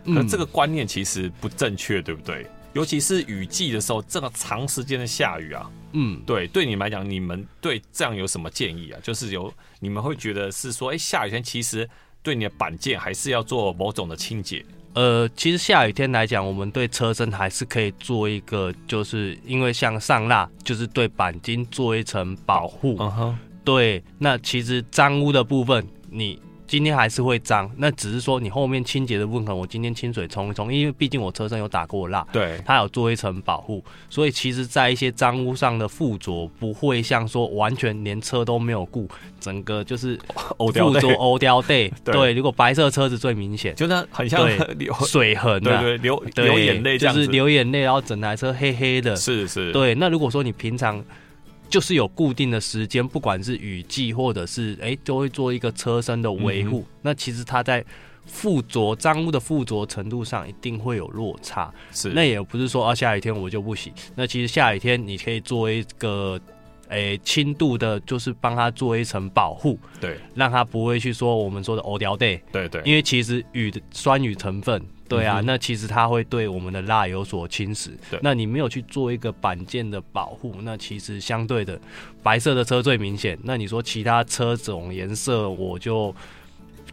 [0.04, 2.46] 可这个观念其实不正确，对不对？
[2.74, 9.00] 尤其是雨季的时候，这么长时间的下雨啊，嗯，对，对你们来讲，你们对这样有什么建议啊？
[9.02, 11.90] 就是有你们会觉得是说，哎，下雨天其实
[12.22, 14.66] 对你的板件还是要做某种的清洁。
[14.94, 22.98] 呃，其实下雨天来讲，我们对车身还是可以做一个，就是因为像上蜡，就是对钣金做一层保护。
[23.00, 26.42] 嗯哼，对，那其实脏污的部分，你。
[26.70, 40.16] 今天还是会脏，那只是说你后面清洁的部分，我今天清水冲一冲，因为毕竟我车身有打过蜡，对，它有做一层保护，所以其实在一些脏污上的附着不会像说完全连车都没有顾，整个就是
[40.58, 49.96] 附着欧雕带，对，如果白色车子最明显，就那很像 流水痕、啊，对对，流流眼泪，就是流眼泪，然后整台车黑黑的，是是，对。
[49.96, 51.04] 那如果说你平常。
[51.70, 57.00] 就是有固定的时间，不管是雨季或者是哎、欸，都会做一个车身的维护、嗯。
[57.04, 57.86] 那其实它在
[58.26, 61.74] 附着脏污的附着程度上一定会有落差。
[61.92, 63.94] 是，那也不是说啊，下雨天我就不洗。
[64.16, 66.40] 那其实下雨天你可以做一个
[66.90, 69.80] 哎轻、欸、度的，就是帮它做一层保护。
[70.02, 72.42] 对，让它不会去说我们说的 o 雕 day。
[72.52, 74.84] 对对，因为其实雨的酸雨成分。
[75.10, 77.90] 对啊、嗯，那其实它会对我们的蜡有所侵蚀。
[78.12, 81.78] 对，那你没有去做一个板件的保护，那其实相对的，
[82.22, 83.38] 白色的车最明显。
[83.44, 86.16] 那你说其他车种颜色，我就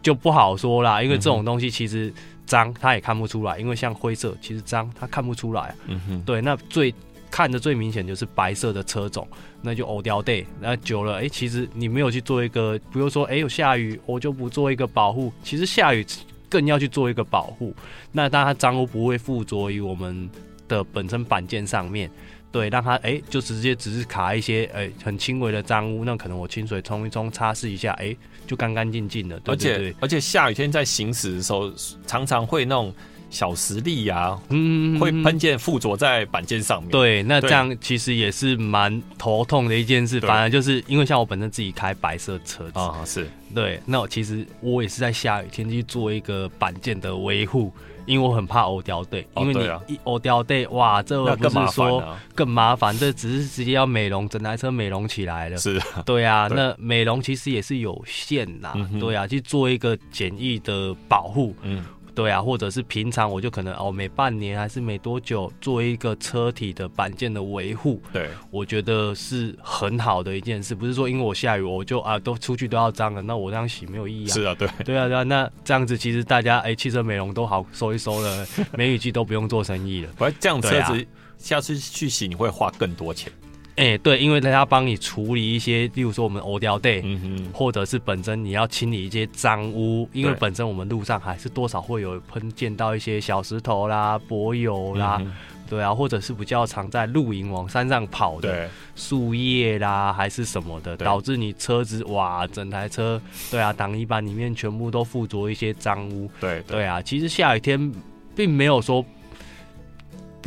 [0.01, 2.11] 就不好说啦，因为这种东西其实
[2.45, 5.75] 脏它也看不出来，因为像灰色其实脏它看不出来。
[5.85, 6.93] 嗯哼，对，那最
[7.29, 9.27] 看的最明显就是白色的车种，
[9.61, 10.43] 那就欧掉带。
[10.59, 15.31] 那久了，哎、欸，其实你没有去做一个，比如说，哎、欸，有下雨，我就不做一个保护。
[15.43, 16.03] 其实下雨。
[16.49, 17.73] 更要去做一个保护，
[18.11, 20.29] 那当然它脏污不会附着于我们
[20.67, 22.09] 的本身板件上面，
[22.51, 29.39] 对，让它哎、欸、就直接只是卡一些哎、欸、很轻微的脏污，那可能我清水冲一冲，擦拭一下，哎、欸、就干干净净的。
[29.41, 31.71] 对对对，而且而且下雨天在行驶的时候，
[32.05, 32.93] 常常会那种。
[33.29, 36.89] 小石粒呀、啊，嗯，会喷溅附着在板件上面。
[36.91, 40.19] 对，那这样其实也是蛮头痛的一件事。
[40.21, 43.79] 反而就是因为像我本身自己开白色车子啊，是对。
[43.85, 47.71] 那我其实我也是在下雨天去做一个板件的维护，
[48.05, 49.17] 因为我很怕欧掉带。
[49.35, 55.57] 因为你一欧掉带，哇，这不是说更麻烦，这只是直接要美容整台车美容起来了。
[55.57, 56.47] 是，对啊。
[56.53, 61.83] 那美容其实也是有限呐，对啊，去做一个简易的保护，嗯。
[62.17, 68.01] 对啊，或者是平常我就可能哦，每半年还是每多久做一个车体的板件的维护。
[68.11, 74.33] 对，我觉得是很好的一件事，不是说因为我下雨我就啊都出去都要脏了，那我这样洗没有意义啊。
[74.33, 80.09] 是啊，对，对啊，对啊，那这样子其实大家哎，汽车美容都好收一收了， 梅雨季都不用做生意了。
[80.17, 81.05] 我这样车子
[81.37, 83.31] 下次去洗你会花更多钱。
[83.77, 95.31] 哎、欸，对，因为他要帮你处理一些，例如说我们欧掉带，嗯哼，或者是本身你要清理一些脏污，因为本身我们路上还是多少会有喷溅到一些小石头啦、柏油啦、嗯，
[95.69, 106.83] 对啊，或者是比较常在露营往山上跑的树叶啦，还是什么的，导致你车子哇，整台车，对啊，挡泥板里面全部都附着一些脏污，对对，对。
[106.83, 107.93] 啊，其实下雨天
[108.35, 109.05] 并没有说。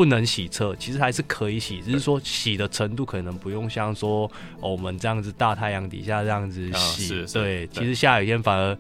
[0.01, 4.25] 不能洗车，其实还是可以洗，只是说洗的程度可能不用像说、
[4.61, 7.09] 哦、我们这样子大太阳底下这样子洗。
[7.35, 8.73] 对，对，其实下雨天反而，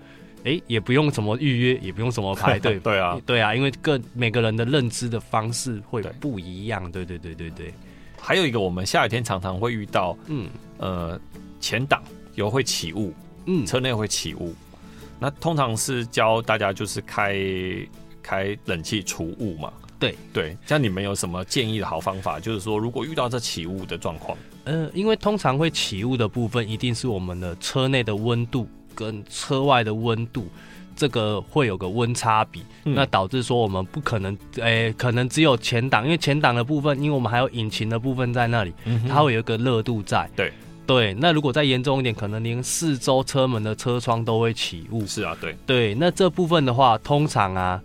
[0.44, 2.80] 哎、欸，也不用什么预约，也不用什么排队。
[2.80, 6.90] 对啊，对啊，因为各每个人的认知的方式会不一样。
[6.90, 7.74] 对对对对对。
[8.18, 11.20] 还有一个，我们下雨天常常会遇到，嗯呃，
[11.60, 12.02] 前挡
[12.34, 13.12] 油会起雾，
[13.44, 14.54] 嗯，车内会起雾。
[15.18, 17.36] 那通常是教大家就是开
[18.22, 19.70] 开冷气除雾嘛。
[20.00, 22.40] 对对，像你们有什么建议的好方法？
[22.40, 30.48] 就是说，如果遇到这起雾的状况，呃，因为通常会起雾的部分，一定是我们的车内的温度跟车外的温度
[30.96, 40.26] 这个会有个温差比，嗯、那导致说我们不可能，诶、欸，可能只有前挡，因为前挡的部分，因为我们还有引擎的部分在那里，嗯、它会有一个热度在。
[40.34, 40.50] 对
[40.86, 45.06] 对，那如果再严重一点，可能连四周车门的车窗都会起雾。
[45.06, 47.78] 是啊，对对，那这部分的话，通常啊。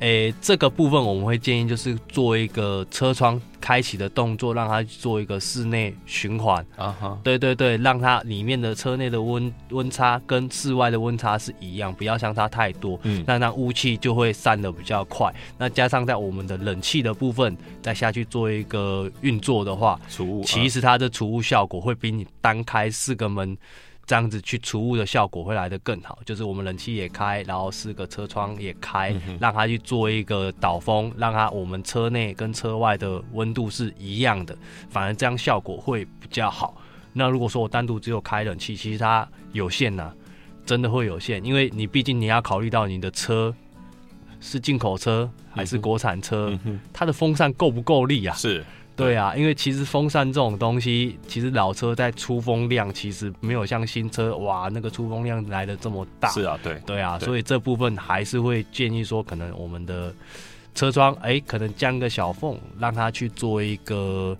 [0.00, 7.18] 诶，这个部分我们会建议就是做一个车窗开启的动作，让它做一个室内循环啊哈。
[7.22, 12.98] 对对对，让它里面的车内的温温差跟室外的温差是一样，不要相差太多。
[13.04, 15.32] 嗯，那那雾气就会散的比较快。
[15.56, 23.56] 那加上在我们的冷气的部分再下去做一个运作的话，除雾，其实它的除雾效果会比你单开四个门。
[24.06, 34.56] 这样子去除雾的效果会来得更好，就是我们冷气也开，然后四个车窗也开，嗯、让它去做一个导风，让它我们车内跟车外的温度是一样的，
[34.90, 36.76] 反而这样效果会比较好。
[37.12, 40.14] 那如果说我单独只有开冷气，其实它有限呐、啊，
[40.66, 43.54] 真的会有限，因为你毕竟你要考虑到你的车
[44.40, 46.58] 是进口车还是国产车，
[46.92, 48.34] 它的风扇够不够力啊？
[48.36, 48.64] 是。
[48.96, 56.28] 对啊，因为其实风扇这种东西，其实老车在出风量其实没有像新车哇那个出风量来的这么大。
[56.30, 60.14] 是啊，对，对啊，对，所以这部分还是会建议说，可能我们的
[60.76, 64.36] 车窗哎，可能将个小缝，让它去做一个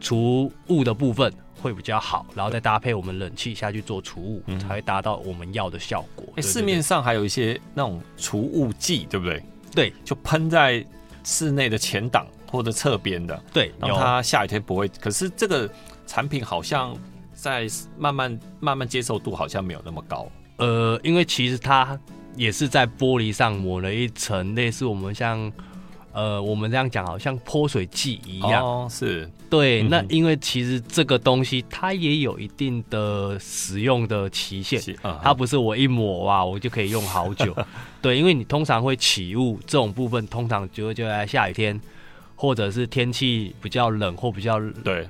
[0.00, 6.26] 除雾的部分会比较好，然后再搭配我们冷气下去做除雾，才会达到我们要的效果。
[6.36, 9.42] 哎，市面上还有一些那种除雾剂，对不对？
[9.74, 10.82] 对，就喷在
[11.24, 12.26] 室内的前挡。
[12.52, 14.86] 或者侧边的，对，然后它下雨天不会。
[15.00, 15.68] 可是这个
[16.06, 16.94] 产品好像
[17.32, 17.66] 在
[17.98, 20.30] 慢慢慢慢接受度好像没有那么高。
[20.58, 21.98] 呃，因为其实它
[22.36, 25.50] 也是在玻璃上抹了一层类似我们像
[26.12, 28.62] 呃我们这样讲，好像泼水剂一样。
[28.62, 29.28] 哦，是。
[29.48, 34.80] 对，那因为其实这个东西它也有一定的使用的期限，
[35.22, 37.54] 它不是我一抹哇我就可以用好久。
[38.00, 41.80] 对，因为你通常会起雾这种部分，通常就会就在下雨天。
[42.42, 45.08] 或者是天气比较冷或比较对。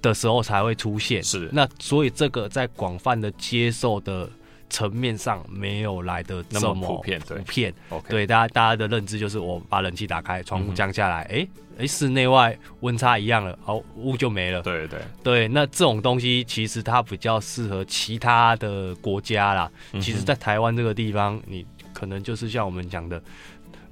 [0.00, 1.48] 的时候才会出现，是。
[1.52, 4.30] 那所以这个在广泛的接受的
[4.70, 7.74] 层面上没有来的这么那么普遍，对，普遍。
[8.08, 15.00] 对，大家大家的认知就是我把冷气打开，窗户降下来，哎、嗯、哎，室内外温差一样了，好雾就没了，对对。
[15.24, 23.20] 对，那这种东西其实它比较适合其他的国家啦，嗯、其实在台湾这个地方，你可能就是像我们讲的，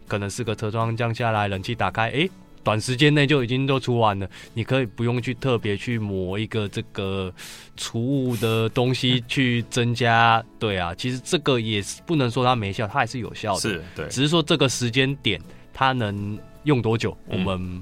[0.06, 2.28] 可能是个车窗降下来，冷气打开，哎。
[2.66, 7.32] 短时间内就已经都除完了，你可以不用去特别去抹一个这个
[7.76, 10.44] 除雾的东西去增加。
[10.58, 13.60] 对啊，其实这个也是不能说它没效，它还是有效的。
[13.60, 15.40] 是，对，只是说这个时间点
[15.72, 17.80] 它能用多久，我们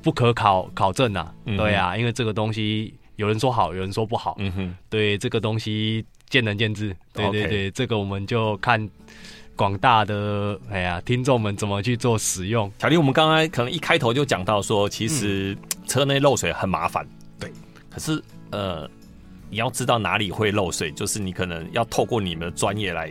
[0.00, 1.30] 不可考考证啊。
[1.44, 4.36] 嗯、对啊，因为这个东西有人说好，有人说不好。
[4.38, 6.96] 嗯哼，对，这个东西见仁见智。
[7.12, 8.88] 对对对这个我们就看。
[9.56, 12.70] 广大的哎呀，听众们怎么去做使用？
[12.78, 17.06] 小林，我们刚刚可能一开头就讲到说，其实车内漏水很麻烦。
[17.38, 17.52] 对，
[17.90, 18.88] 可是呃，
[19.50, 23.10] 你要知道哪里会漏水，就是你可能要透过你们的专业来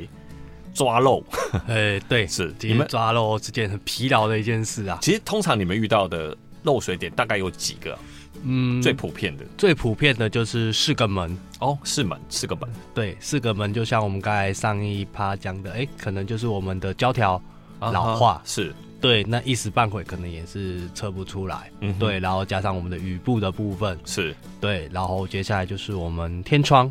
[0.74, 1.24] 抓漏。
[1.68, 5.00] 哎，对， 是你们抓漏是件很疲劳的一件事啊。
[5.02, 7.98] 其实通常你们遇到的漏水点大概有几个？
[8.42, 11.38] 嗯，最普遍的，最普遍的就是四个门。
[11.60, 17.42] 哦，四门，四个门，对，四个门，就像我们刚才上一趴讲的，哎、欸，可能就是我们的胶条
[17.80, 18.74] 老化，啊、是。
[19.00, 24.34] 对，那一时半会可能也是测不出来，嗯，对，然后加上我们的雨布的部分，是。
[24.62, 26.90] 对，然后接下来就是我们天窗，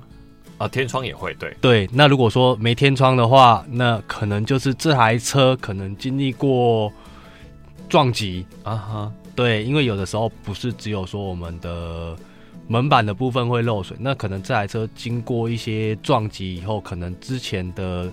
[0.58, 6.92] 啊，天窗也会，对，对，那如果说没天窗的话，那可能就是这台车可能经历过
[7.88, 8.46] 撞击。
[8.62, 9.12] 啊哈。
[9.34, 12.16] 对，因为有的时候不是只有说我们的
[12.68, 18.10] 门板的部分会漏水，那可能这台车经过一些撞击以后，可能之前的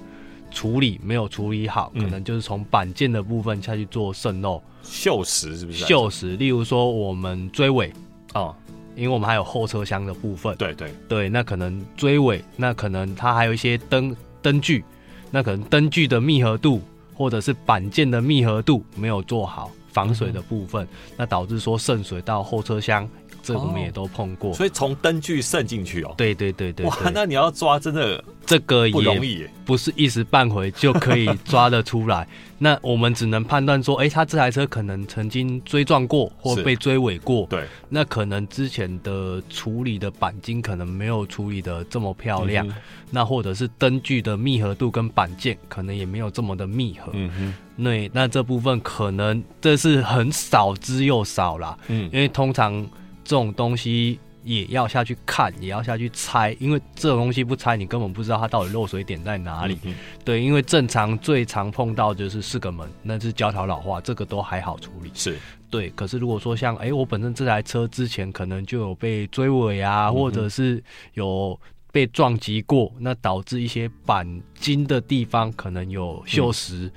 [0.50, 5.86] 处理没有处理好，嗯、可能就是从板件的部分下去做渗漏、锈蚀，是不是？
[5.86, 7.94] 锈蚀，例如说我们追尾
[8.34, 8.56] 哦，
[8.96, 14.84] 因为我们还有后车厢的部分，对对对，那可能追尾，那可能它还有一些灯灯具，
[15.30, 16.82] 那可能灯具的密合度
[17.14, 19.70] 或者是板件的密合度没有做好。
[19.92, 23.08] 防水的部分，嗯、那导致说渗水到后车厢，
[23.42, 24.52] 这、我们也都碰过。
[24.52, 26.14] 哦、所以从灯具渗进去哦。
[26.18, 26.90] 对对对对，对。
[26.90, 32.28] 哇，那你要抓真的这个也不容易，不是一时半会就可以抓得出来。
[32.62, 37.48] 那我们只能判断说，哎、欸，他这台车可能曾经追撞过或被追尾过。
[37.50, 37.66] 对。
[37.88, 42.74] 那可能之前的处理的钣金可能没有处理的这么漂亮，嗯、
[43.12, 47.12] 那或者是灯具的密合度跟板件可能也没有这么的密合。
[47.14, 47.54] 嗯哼。
[47.84, 51.78] 对，那这部分可能这是很少之又少啦。
[51.88, 52.10] 嗯。
[52.12, 52.82] 因为通常
[53.24, 59.78] 这种东西也要下去看，也要下去拆，因为这种东西不拆，你根本不知道它到底漏水点在哪里。
[59.84, 65.12] 嗯、对，因为正常最常碰到就是四个门，那是胶条老化，这个都还好处理。
[65.14, 65.38] 是
[65.70, 71.60] 对，可是如果说像哎、欸，我本身这台车之前可能就有被追尾啊，嗯、或者是有
[71.92, 76.92] 被撞击过，那导致一些钣金的地方可能有锈蚀，嗯、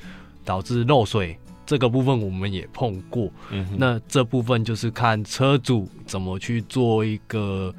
[0.45, 1.39] 导致漏水。
[1.65, 7.73] 这个部分我们也碰过，嗯、那这部分就是看车主怎么去做一个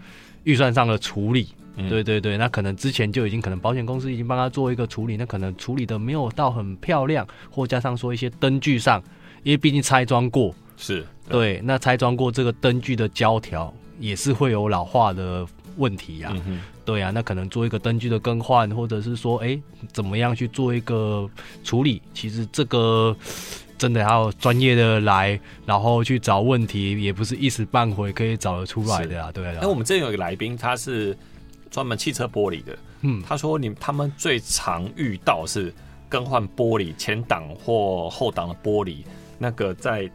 [0.45, 1.49] 预算上的处理。
[1.75, 9.03] 嗯、对对对，那可能之前就已经可能保险公司已经帮他做一个处理，那可能处理的没有到很漂亮，或加上说一些灯具上，
[9.43, 15.45] 因为毕竟拆装过，是对，对，那拆装过这个灯具的胶条也是会有老化的
[15.77, 16.33] 问题呀、啊。
[16.35, 19.59] 嗯、哼对、啊，那可能做一个灯具的更换，或者是说，哎，
[19.91, 21.29] 怎么样去做一个
[21.63, 22.01] 处理？
[22.13, 23.15] 其实这个。
[23.75, 29.29] 真的要专业的来，然后去找问题，也不是一时半会可以找得出来的啊。
[29.29, 29.59] 对啊。
[29.61, 31.17] 那我们这边有一个来宾，他是
[31.69, 32.77] 专门汽车玻璃的。
[33.01, 35.73] 嗯，他说你他们最常遇到是
[36.07, 38.99] 更换玻璃前挡或后挡的玻璃，
[39.37, 40.09] 那个在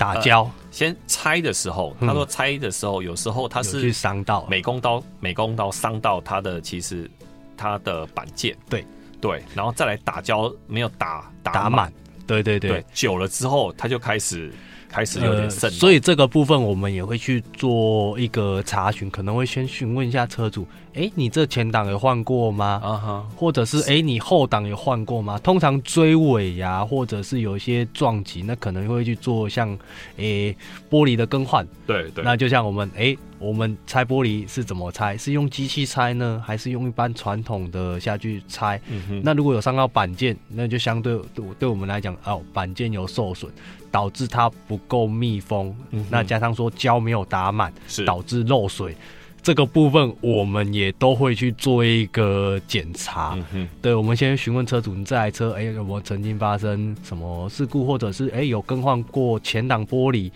[0.00, 4.46] 打胶、呃、先拆的时候，他说拆的时候有时候他是伤到。
[4.48, 7.08] 美工刀，美工刀伤到他的其实
[7.54, 8.56] 他的板件。
[8.70, 8.82] 对。
[9.20, 11.92] 对，然后再来打胶没有打打满。
[12.26, 14.50] 对对对，对，久了之后，他就开始
[14.90, 15.76] 开始有点渗、呃。
[15.76, 20.66] 所以这个部分我们也会去做一个查询，可能会先询问一下车主。
[20.92, 22.80] 哎，你这前挡有换过吗？
[22.82, 25.38] 啊哈，或者是哎，你后挡有换过吗？
[25.38, 29.78] 通常追尾呀，或者是有一些撞击，那可能会去做像
[30.16, 30.54] 诶
[30.90, 31.64] 玻璃的更换。
[31.86, 35.16] 对对，那就像我们哎，我们拆玻璃是怎么拆？
[35.16, 38.80] 是用机器拆呢，还是用一般传统的下去拆？
[38.88, 39.22] 嗯哼。
[39.24, 43.48] 那如果有伤到板件，那就相对对对我们来讲，哦，板件有受损，
[43.90, 48.96] 导致它不够密封，嗯、那加上说胶没有打满，是导致漏水。
[49.42, 60.30] 这个部分我们也都会去做一个检查，嗯、对，我们先询问车主，你这台车哎有没有曾经发生什么事故，或者是哎有更换过前挡玻璃？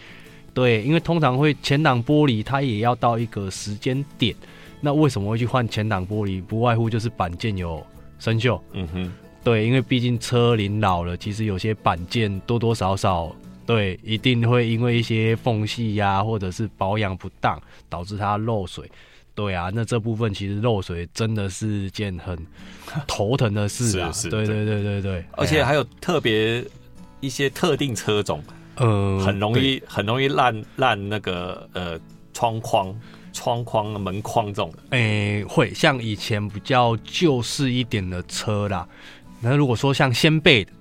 [0.54, 4.34] 对，因为通常会前挡玻璃它也要到一个时间点，
[4.80, 6.42] 那为什么会去换前挡玻璃？
[6.42, 7.84] 不外乎就是板件有
[8.18, 9.12] 生锈，嗯哼，
[9.44, 13.30] 对，因为毕竟车龄老了，其实有些板件多多少少。
[13.66, 18.90] 对，一定会因为一些缝隙呀、啊，或者是保养不当，导致它漏水。
[19.34, 22.38] 对啊，那这部分其实漏水真的是件很
[23.08, 24.12] 头疼的事啊。
[24.12, 26.62] 是是对对对对对，而且还有特别
[27.20, 28.44] 一些特定车种，
[28.76, 31.98] 嗯，很容易很容易烂烂那个呃
[32.34, 32.94] 窗框、
[33.32, 34.78] 窗框、门框这种的。
[34.90, 38.86] 诶，会像以前比较旧式一点的车啦。
[39.44, 40.72] 那如果说像先辈的。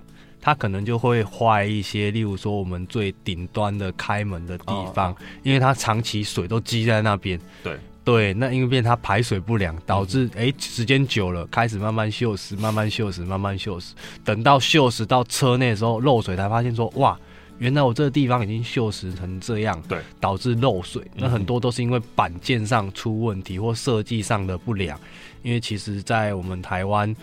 [0.46, 7.40] 它可能就会坏一些，例如说我们最顶端的开门的地方，哦、因为它长期水都积在那边。
[7.62, 13.92] 对对，那因为变它排水不良，导致哎、嗯、时间久了开始慢慢锈蚀，慢慢锈蚀，慢慢锈蚀。
[14.22, 17.18] 等到锈蚀到车内的时候漏水，才发现说哇，
[17.56, 19.82] 原来我这个地方已经锈蚀成这样。
[19.88, 21.02] 对，导致漏水。
[21.14, 25.00] 那很多都是因为板件上出问题或设计上的不良。
[25.42, 27.16] 因为其实，在我们台湾。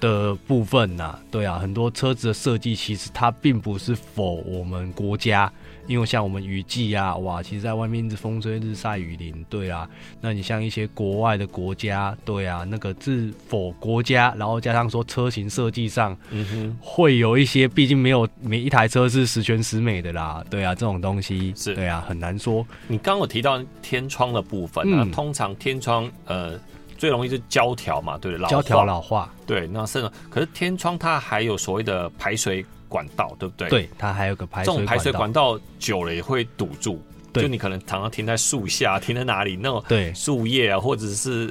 [0.00, 5.52] 的部分呐、啊，对啊，很多车子的设计其实它并不是 for 我们国家，
[5.86, 9.88] 因为像我们雨季啊，哇，其实在外面一直风吹日晒雨淋，对啊，
[10.20, 22.66] 那你像一些国外的国家，对啊，那个是 for 国家，然后加上说车型设计上，嗯哼，会有一些，毕竟没有每一台车是十全十美的啦，对啊，这种东西是，对啊，很难说。
[22.88, 26.58] 你刚刚有提到天窗的部分啊，嗯、通常天窗呃。
[27.00, 33.70] 最容易是胶条嘛，对，胶条老化，对，那甚至可是天窗它还有所谓的排水管道，对不对？
[33.70, 37.42] 对，它还有个排水管道，这种排水管道久了也会堵住，对。
[37.42, 40.12] 就你可能常常停在树下，停在哪里，那种对。
[40.12, 41.50] 树叶啊，或者是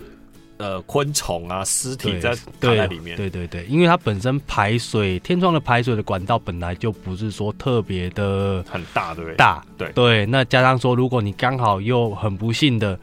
[0.57, 9.35] 呃昆虫啊尸体在躺在里面，对对对，因为它本身排水天窗的排水的管道本来就不是说特别的很大，对不对？
[9.35, 9.91] 大，对。
[9.93, 12.99] 对，那加上说如果你刚好又很不幸的。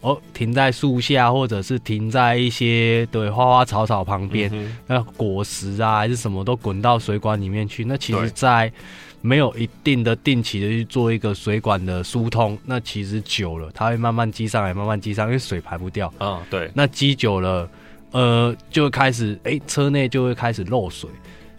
[0.00, 7.84] 哦，停在树下，或者是停在一些对花花草草旁边，嗯、那果实啊还是什么都滚到水管里面去。
[7.84, 8.72] 那其实，在
[9.20, 16.10] 没有一定的定期的去做一个水管的疏通，那其实久了，它会慢慢积上来，慢慢积上，因为水排不掉。
[16.18, 16.70] 嗯，对。
[16.72, 17.68] 那积久了，
[18.12, 21.10] 呃，就会开始，哎、欸，车内就会开始漏水。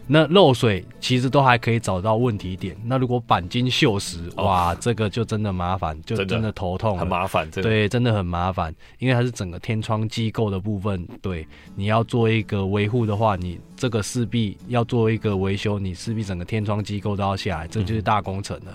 [0.08, 2.76] 那漏水其实都还可以找到问题点。
[2.84, 7.50] 那如果钣金锈蚀，哇，这个就真的麻烦，就真的头痛，很麻烦。
[7.52, 11.08] 对，真的很麻烦，因为它是整个天窗机构的部分。
[11.22, 18.72] 对，你要做一个维护的话，你这个势必要做一个维修，你势必整个天窗机构都要下来，这就是大工程了。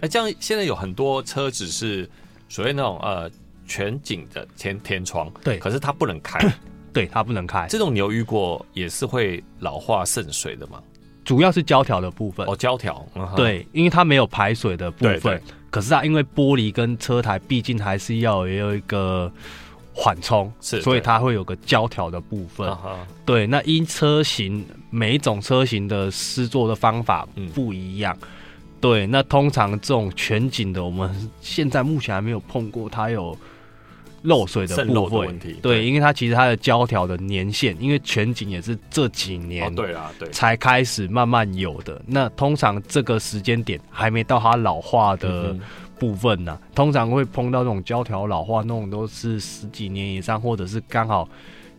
[0.00, 2.08] 哎、嗯，这样现在有很多车子是
[2.48, 3.30] 所谓那种呃
[3.66, 6.40] 全景的天天窗，对，可是它不能开，
[6.92, 7.66] 对，它不能开。
[7.68, 10.80] 这种你有遇过也是会老化渗水的嘛？
[11.24, 19.30] 主要是胶条的部分哦，胶条，嗯、对，因为它没有排水的部分，对对，可是它因为玻璃跟车台毕竟还是要有一个
[19.92, 22.76] 缓冲，是，所以它会有个胶条的部分。
[23.24, 28.16] 对，那因车型每一种车型的施作的方法不一样。
[28.22, 28.28] 嗯
[28.80, 33.36] 对，那通常这种全景的，我们现在目前还没有碰过它有
[34.22, 35.54] 漏水的部分问题。
[35.62, 42.00] 对，因为它其实它的胶条的年限，因为全景也是这几年对啊，对，才开始慢慢有的。
[42.06, 45.56] 那通常这个时间点还没到它老化的
[45.98, 51.28] 部分呢，通常会碰到这种胶条老化，那种都是十几年以上，或者是刚好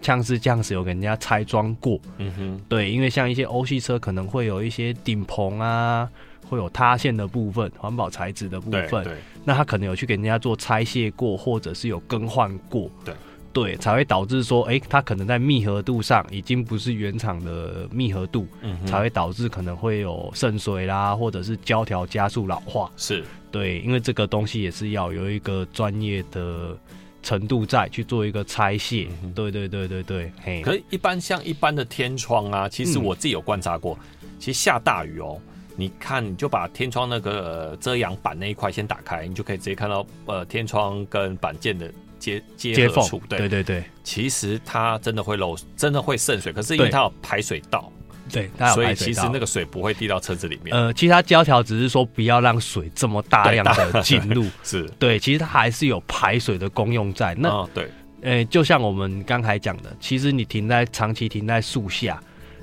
[0.01, 1.99] 像是这样子有给人家拆装过。
[2.17, 6.09] 嗯哼，对，因为像一些欧系车可能会有一些顶棚啊。
[6.51, 9.07] 会有塌陷的部分，环保材质的部分，
[9.45, 13.15] 那他可能有去给人家做拆卸过，或者是有更换过，对。
[13.53, 23.23] 对，才会导致说，哎、欸，它可能在密合度上已经不是原厂的密合度，嗯，才会导致可能会有渗水啦，或者是胶条加速老化，是。
[23.51, 26.77] 对，因为这个东西也是要有一个专业的
[27.21, 35.37] 程度在去做一个拆卸，嗯、对对对对对，嘿，可是一般像一般的天窗啊，其实我自己有观察过，嗯、其实下大雨哦。
[35.81, 43.19] 你看，你就把天窗那个遮阳板那一块先打开，你就可以直接看到呃天窗跟板件的接接缝处。
[43.27, 47.91] 对对对，其实它真的会漏，真的会渗水，可是因为它有排水道，
[48.31, 50.77] 对，它有排水道，所以其实那个水不会滴到车子里面。
[50.77, 57.33] 呃，其实它胶条只是说不要让水这么大量的进入， 是对，其实它还是有排水的功用在。
[57.33, 57.89] 那、哦、对，
[58.21, 62.21] 呃、欸，就像我们刚才讲的，其实你停在长期停在树下。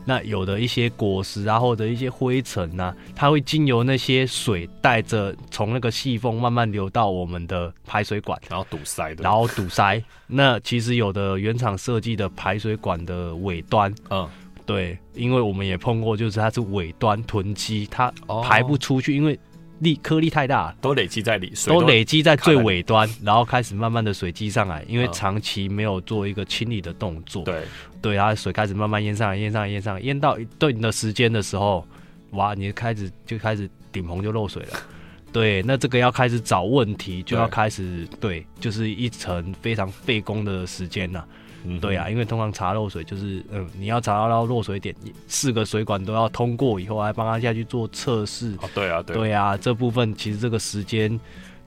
[0.08, 10.02] 那有的一些果实啊，或者一些灰尘啊，它会经由那些水带着从那个细缝慢慢流到我们的排水管，然后堵塞的，然后堵塞。
[10.26, 14.26] 那其实有的原厂设计的排水管的尾端，嗯，
[14.64, 18.10] 对，因为我们也碰过，就是它是尾端囤积，它
[18.42, 19.38] 排不出去，哦、因为。
[19.80, 27.62] 粒颗粒太大，都累积在里，水都累积在最尾端，然后开始慢慢的水积上来，因为长期没有做一个清理的动作，对。
[28.00, 31.84] 对，然后水开始慢慢淹上来，淹上来，淹上来，淹到一定的时间的时候，
[32.30, 34.68] 哇，你开始就开始顶棚就漏水了，
[35.32, 41.24] 对，那这个要开始找问题，就要开始对，对，就是一层非常费工的时间呐。
[41.64, 44.94] 嗯，对啊，因为通常查漏水就是，嗯，你要查到漏水点，
[45.26, 48.54] 四个水管都要通过以后，还帮他下去做测试。
[48.62, 51.18] 哦，对啊，对，对啊，这部分其实这个时间，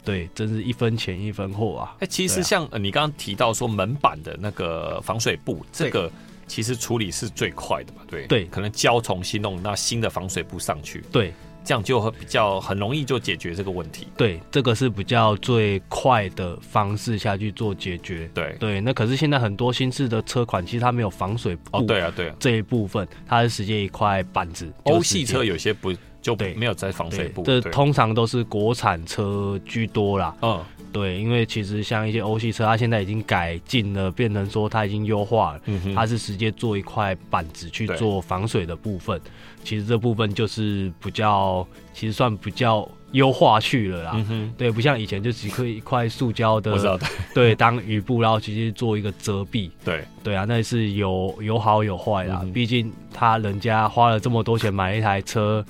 [0.03, 1.95] 对，真是一分钱一分货啊。
[1.99, 6.11] 哎，其实像你刚刚提到说门板的那个防水布，这个
[6.47, 11.33] 其实处理是最快的嘛，对，对，可能胶重新弄，那新的防水布上去，对。
[11.63, 14.07] 这样就会比较很容易就解决这个问题。
[14.17, 18.29] 对，这个是比较最快的方式下去做解决。
[18.33, 21.77] 对对，那可是现在很多新式的车款，其实它没有防水布。
[21.77, 24.71] 哦，对啊，对啊，这一部分它是直接一块板子。
[24.83, 27.43] 欧系车有些不就没有在防水布。
[27.43, 30.35] 这通常都是国产车居多啦。
[30.41, 35.61] 嗯，对，因为其实像一些欧系车，它现在已经改进了，变成说它已经优化了。
[35.65, 39.19] 嗯哼，它是直接做一块板子去做防水的部分。
[39.63, 44.11] 其实这部分就是比较，其实算比较优化去了啦。
[44.15, 46.99] 嗯哼，对，不像以前就只可以一块塑胶的，
[47.33, 49.69] 对，当雨布，然后直接做一个遮蔽。
[49.85, 52.43] 对，对啊，那是有有好有坏啦。
[52.53, 55.63] 毕竟他人家花了这么多钱买一台车，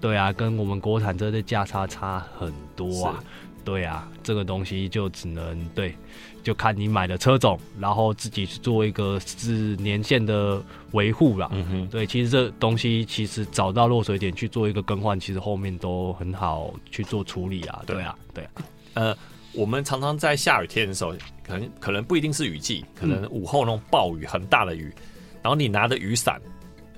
[0.00, 3.24] 对啊，跟我们国产车的价差差很多啊。
[3.64, 5.94] 对啊，这个东西就只能对。
[6.42, 10.62] 就看你买的车种，然后自己去做一个是年限的
[10.92, 11.48] 维护啦。
[11.52, 17.82] 嗯哼，对，其实这东西其实找到落水点去做一个更换，其实后面都很好去做处理啊。
[17.86, 18.50] 对啊，对啊。
[18.94, 19.16] 呃，
[19.52, 21.12] 我们常常在下雨天的时候，
[21.46, 25.02] 可能可能不一定是雨季，可能午后那种暴雨很大的雨，嗯、
[25.42, 26.40] 然后你拿着雨伞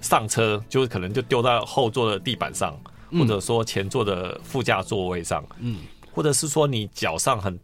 [0.01, 2.79] 上车，就是可能就丢到后座的地板上，
[3.11, 5.79] 嗯、或者说前座的副驾座位上，嗯，
[6.13, 7.59] 或者是说你脚上很。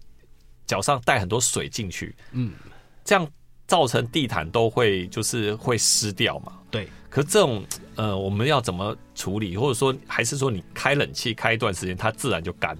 [0.66, 2.50] 脚上带很多水进去，嗯，
[3.04, 3.24] 这样
[3.68, 6.54] 造成地毯都会就是会湿掉嘛。
[6.72, 9.56] 对，可是这种呃，我们要怎么处理？
[9.56, 12.76] 或者说，还是说你开冷气开一段时间，它自然就干？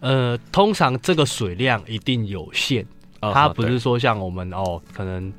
[0.00, 2.86] 呃，通常这个水量一定有限，
[3.18, 5.32] 它不是说像我们哦，可能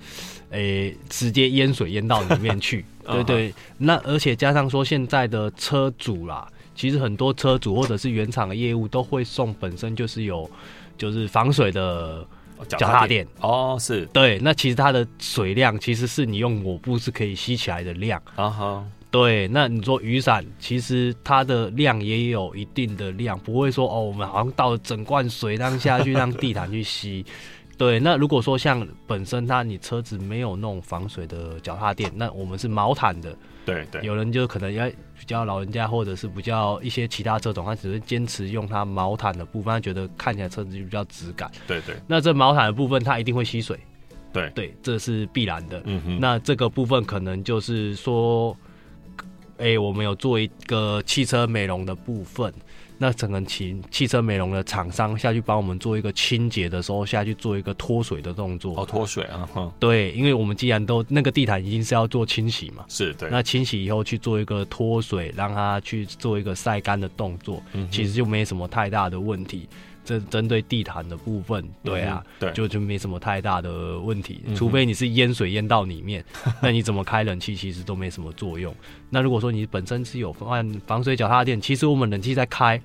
[0.49, 2.83] 诶、欸、直接淹水淹到里面去。
[3.05, 10.49] 对对，那而且加上说现在的车主啦，其实很多车主或者是原厂的业务都会送，本身就是有。
[10.95, 12.25] 就是防水的
[12.67, 14.37] 脚踏垫哦，是对。
[14.43, 18.85] 那其实它的水量其实是你用抹布是可以吸起来的量啊哈。
[19.09, 27.25] 对，那你说雨伞，其实它的量也有一定的量，不会说哦，我们好像倒了整罐水让下去让地毯去吸。
[27.75, 33.35] 对，那如果说像本身它你车子没有那种防水的脚踏垫，那我们是毛毯的。
[33.65, 41.49] 对对，有人就可能要比较老人家，或者是比较一些其他车种，他只是坚持用它毛毯的部分，他觉得看起来车子就比较质感。
[41.65, 43.79] 对对，那这毛毯的部分它一定会吸水。
[44.31, 45.81] 对对，这是必然的。
[45.85, 48.57] 嗯哼，那这个部分可能就是说，
[49.57, 52.51] 哎、欸，我们有做一个汽车美容的部分。
[52.97, 58.79] 那整个汽汽车美容的厂商下去帮我们做一个清洁的时候，下去做一个脱水的动作。
[58.79, 63.29] 哦，脱水啊，哼，对，因为我们既然都那个地毯已经是要做清洗嘛，是对。
[63.29, 69.67] 那清洗以后去做一个脱水，让它去做一个晒干的动作，嗯，其实就没什么太大的问题。
[70.03, 76.23] 这针对地毯的部分，对啊，嗯、对，就就没什么太大的问题，嗯、除非你是淹水淹到里面，
[76.61, 78.75] 那你怎么开冷气其实都没什么作用。
[79.09, 82.81] 那如果说你本身是有防防水脚踏垫，其实我们冷气在开，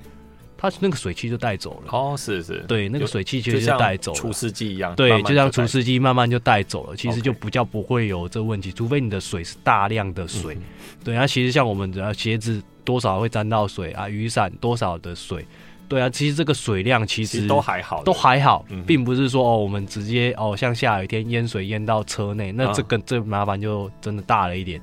[0.56, 1.90] 它那个水汽就带走了。
[1.92, 10.54] 哦，是是，对，那个水汽其实就带走了，除湿机一样，对，慢慢就，就像除湿机慢慢就带走了，其实就比较不会有这问题，除非你的水是大量的水。
[10.54, 10.62] 嗯、
[11.04, 15.44] 对啊，其实像我们的鞋子多少会沾到水啊，雨伞多少的水。
[15.88, 24.78] 对啊，其实这个水量其实，都还好，都还好，嗯、并不是说哦，我们直接哦，像下雨天淹水淹到车内，那这个、嗯、这麻烦就真的大了一点。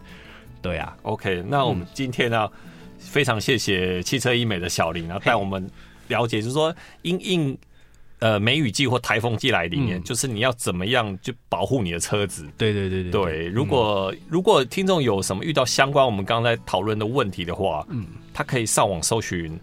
[0.64, 5.70] 对啊，OK，那我们今天呢，嗯、非常谢谢汽车医美的小林啊，带我们
[6.08, 7.56] 了解，就是说因应
[8.18, 12.48] 呃梅雨季或台风季来临年，嗯、就是你要怎么样去保护你的车子。
[12.58, 19.56] 对对对对，如果、嗯、如果听众有什么遇到相关我们刚才讨论的问题的话，嗯，他可以上网搜寻。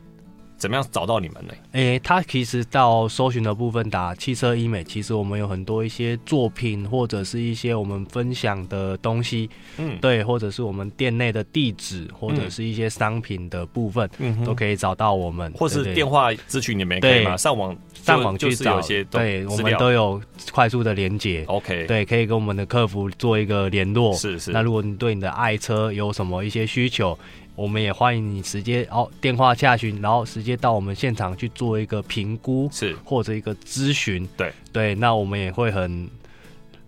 [0.63, 1.53] 怎么样找到你们呢？
[1.73, 17.37] 诶、欸，他其实到搜寻的部分打汽车医美，其实我们有很多一些作品或者是一些我们分享的东西，嗯，对，或者是我们店内的地址或者是一些商品的部分，嗯，都可以找到我们，或是电话咨询你们可以吗？
[17.37, 24.53] 上网上网去找一些，对，我们都有快速的连接，OK，对，可以跟我们的客服做一个联络，是是。
[24.53, 27.19] 那如果你对你的爱车有什么一些需求，
[27.55, 34.27] 我们也欢迎你直接哦电话洽询，然后直接到我们现场去做一个评估，是或者一个咨询。
[34.37, 36.09] 对对，那我们也会很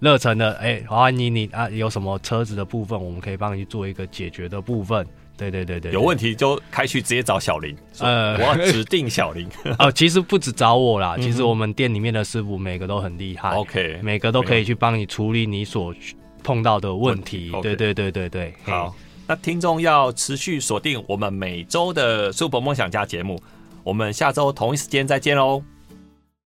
[0.01, 1.69] 热诚的哎，欢迎你啊！
[1.71, 5.07] 有什么车子的部分，我们可以帮你做一个解决的部分。
[5.37, 7.77] 对对对对，有问题就开去直接找小林。
[7.99, 9.49] 呃，我要指定小林
[9.81, 15.93] 哦，其实不止找我啦，其实我们店里面的师傅每个都很厉害，OK，每个都可以去帮你处理你所
[16.43, 17.51] 碰到的问题。
[17.63, 18.95] 对对对对对，好。
[19.27, 23.41] 那听众要持续锁定我们每周的《Super 梦想家》节目，
[23.83, 25.63] 我们下周同一时间再见喽。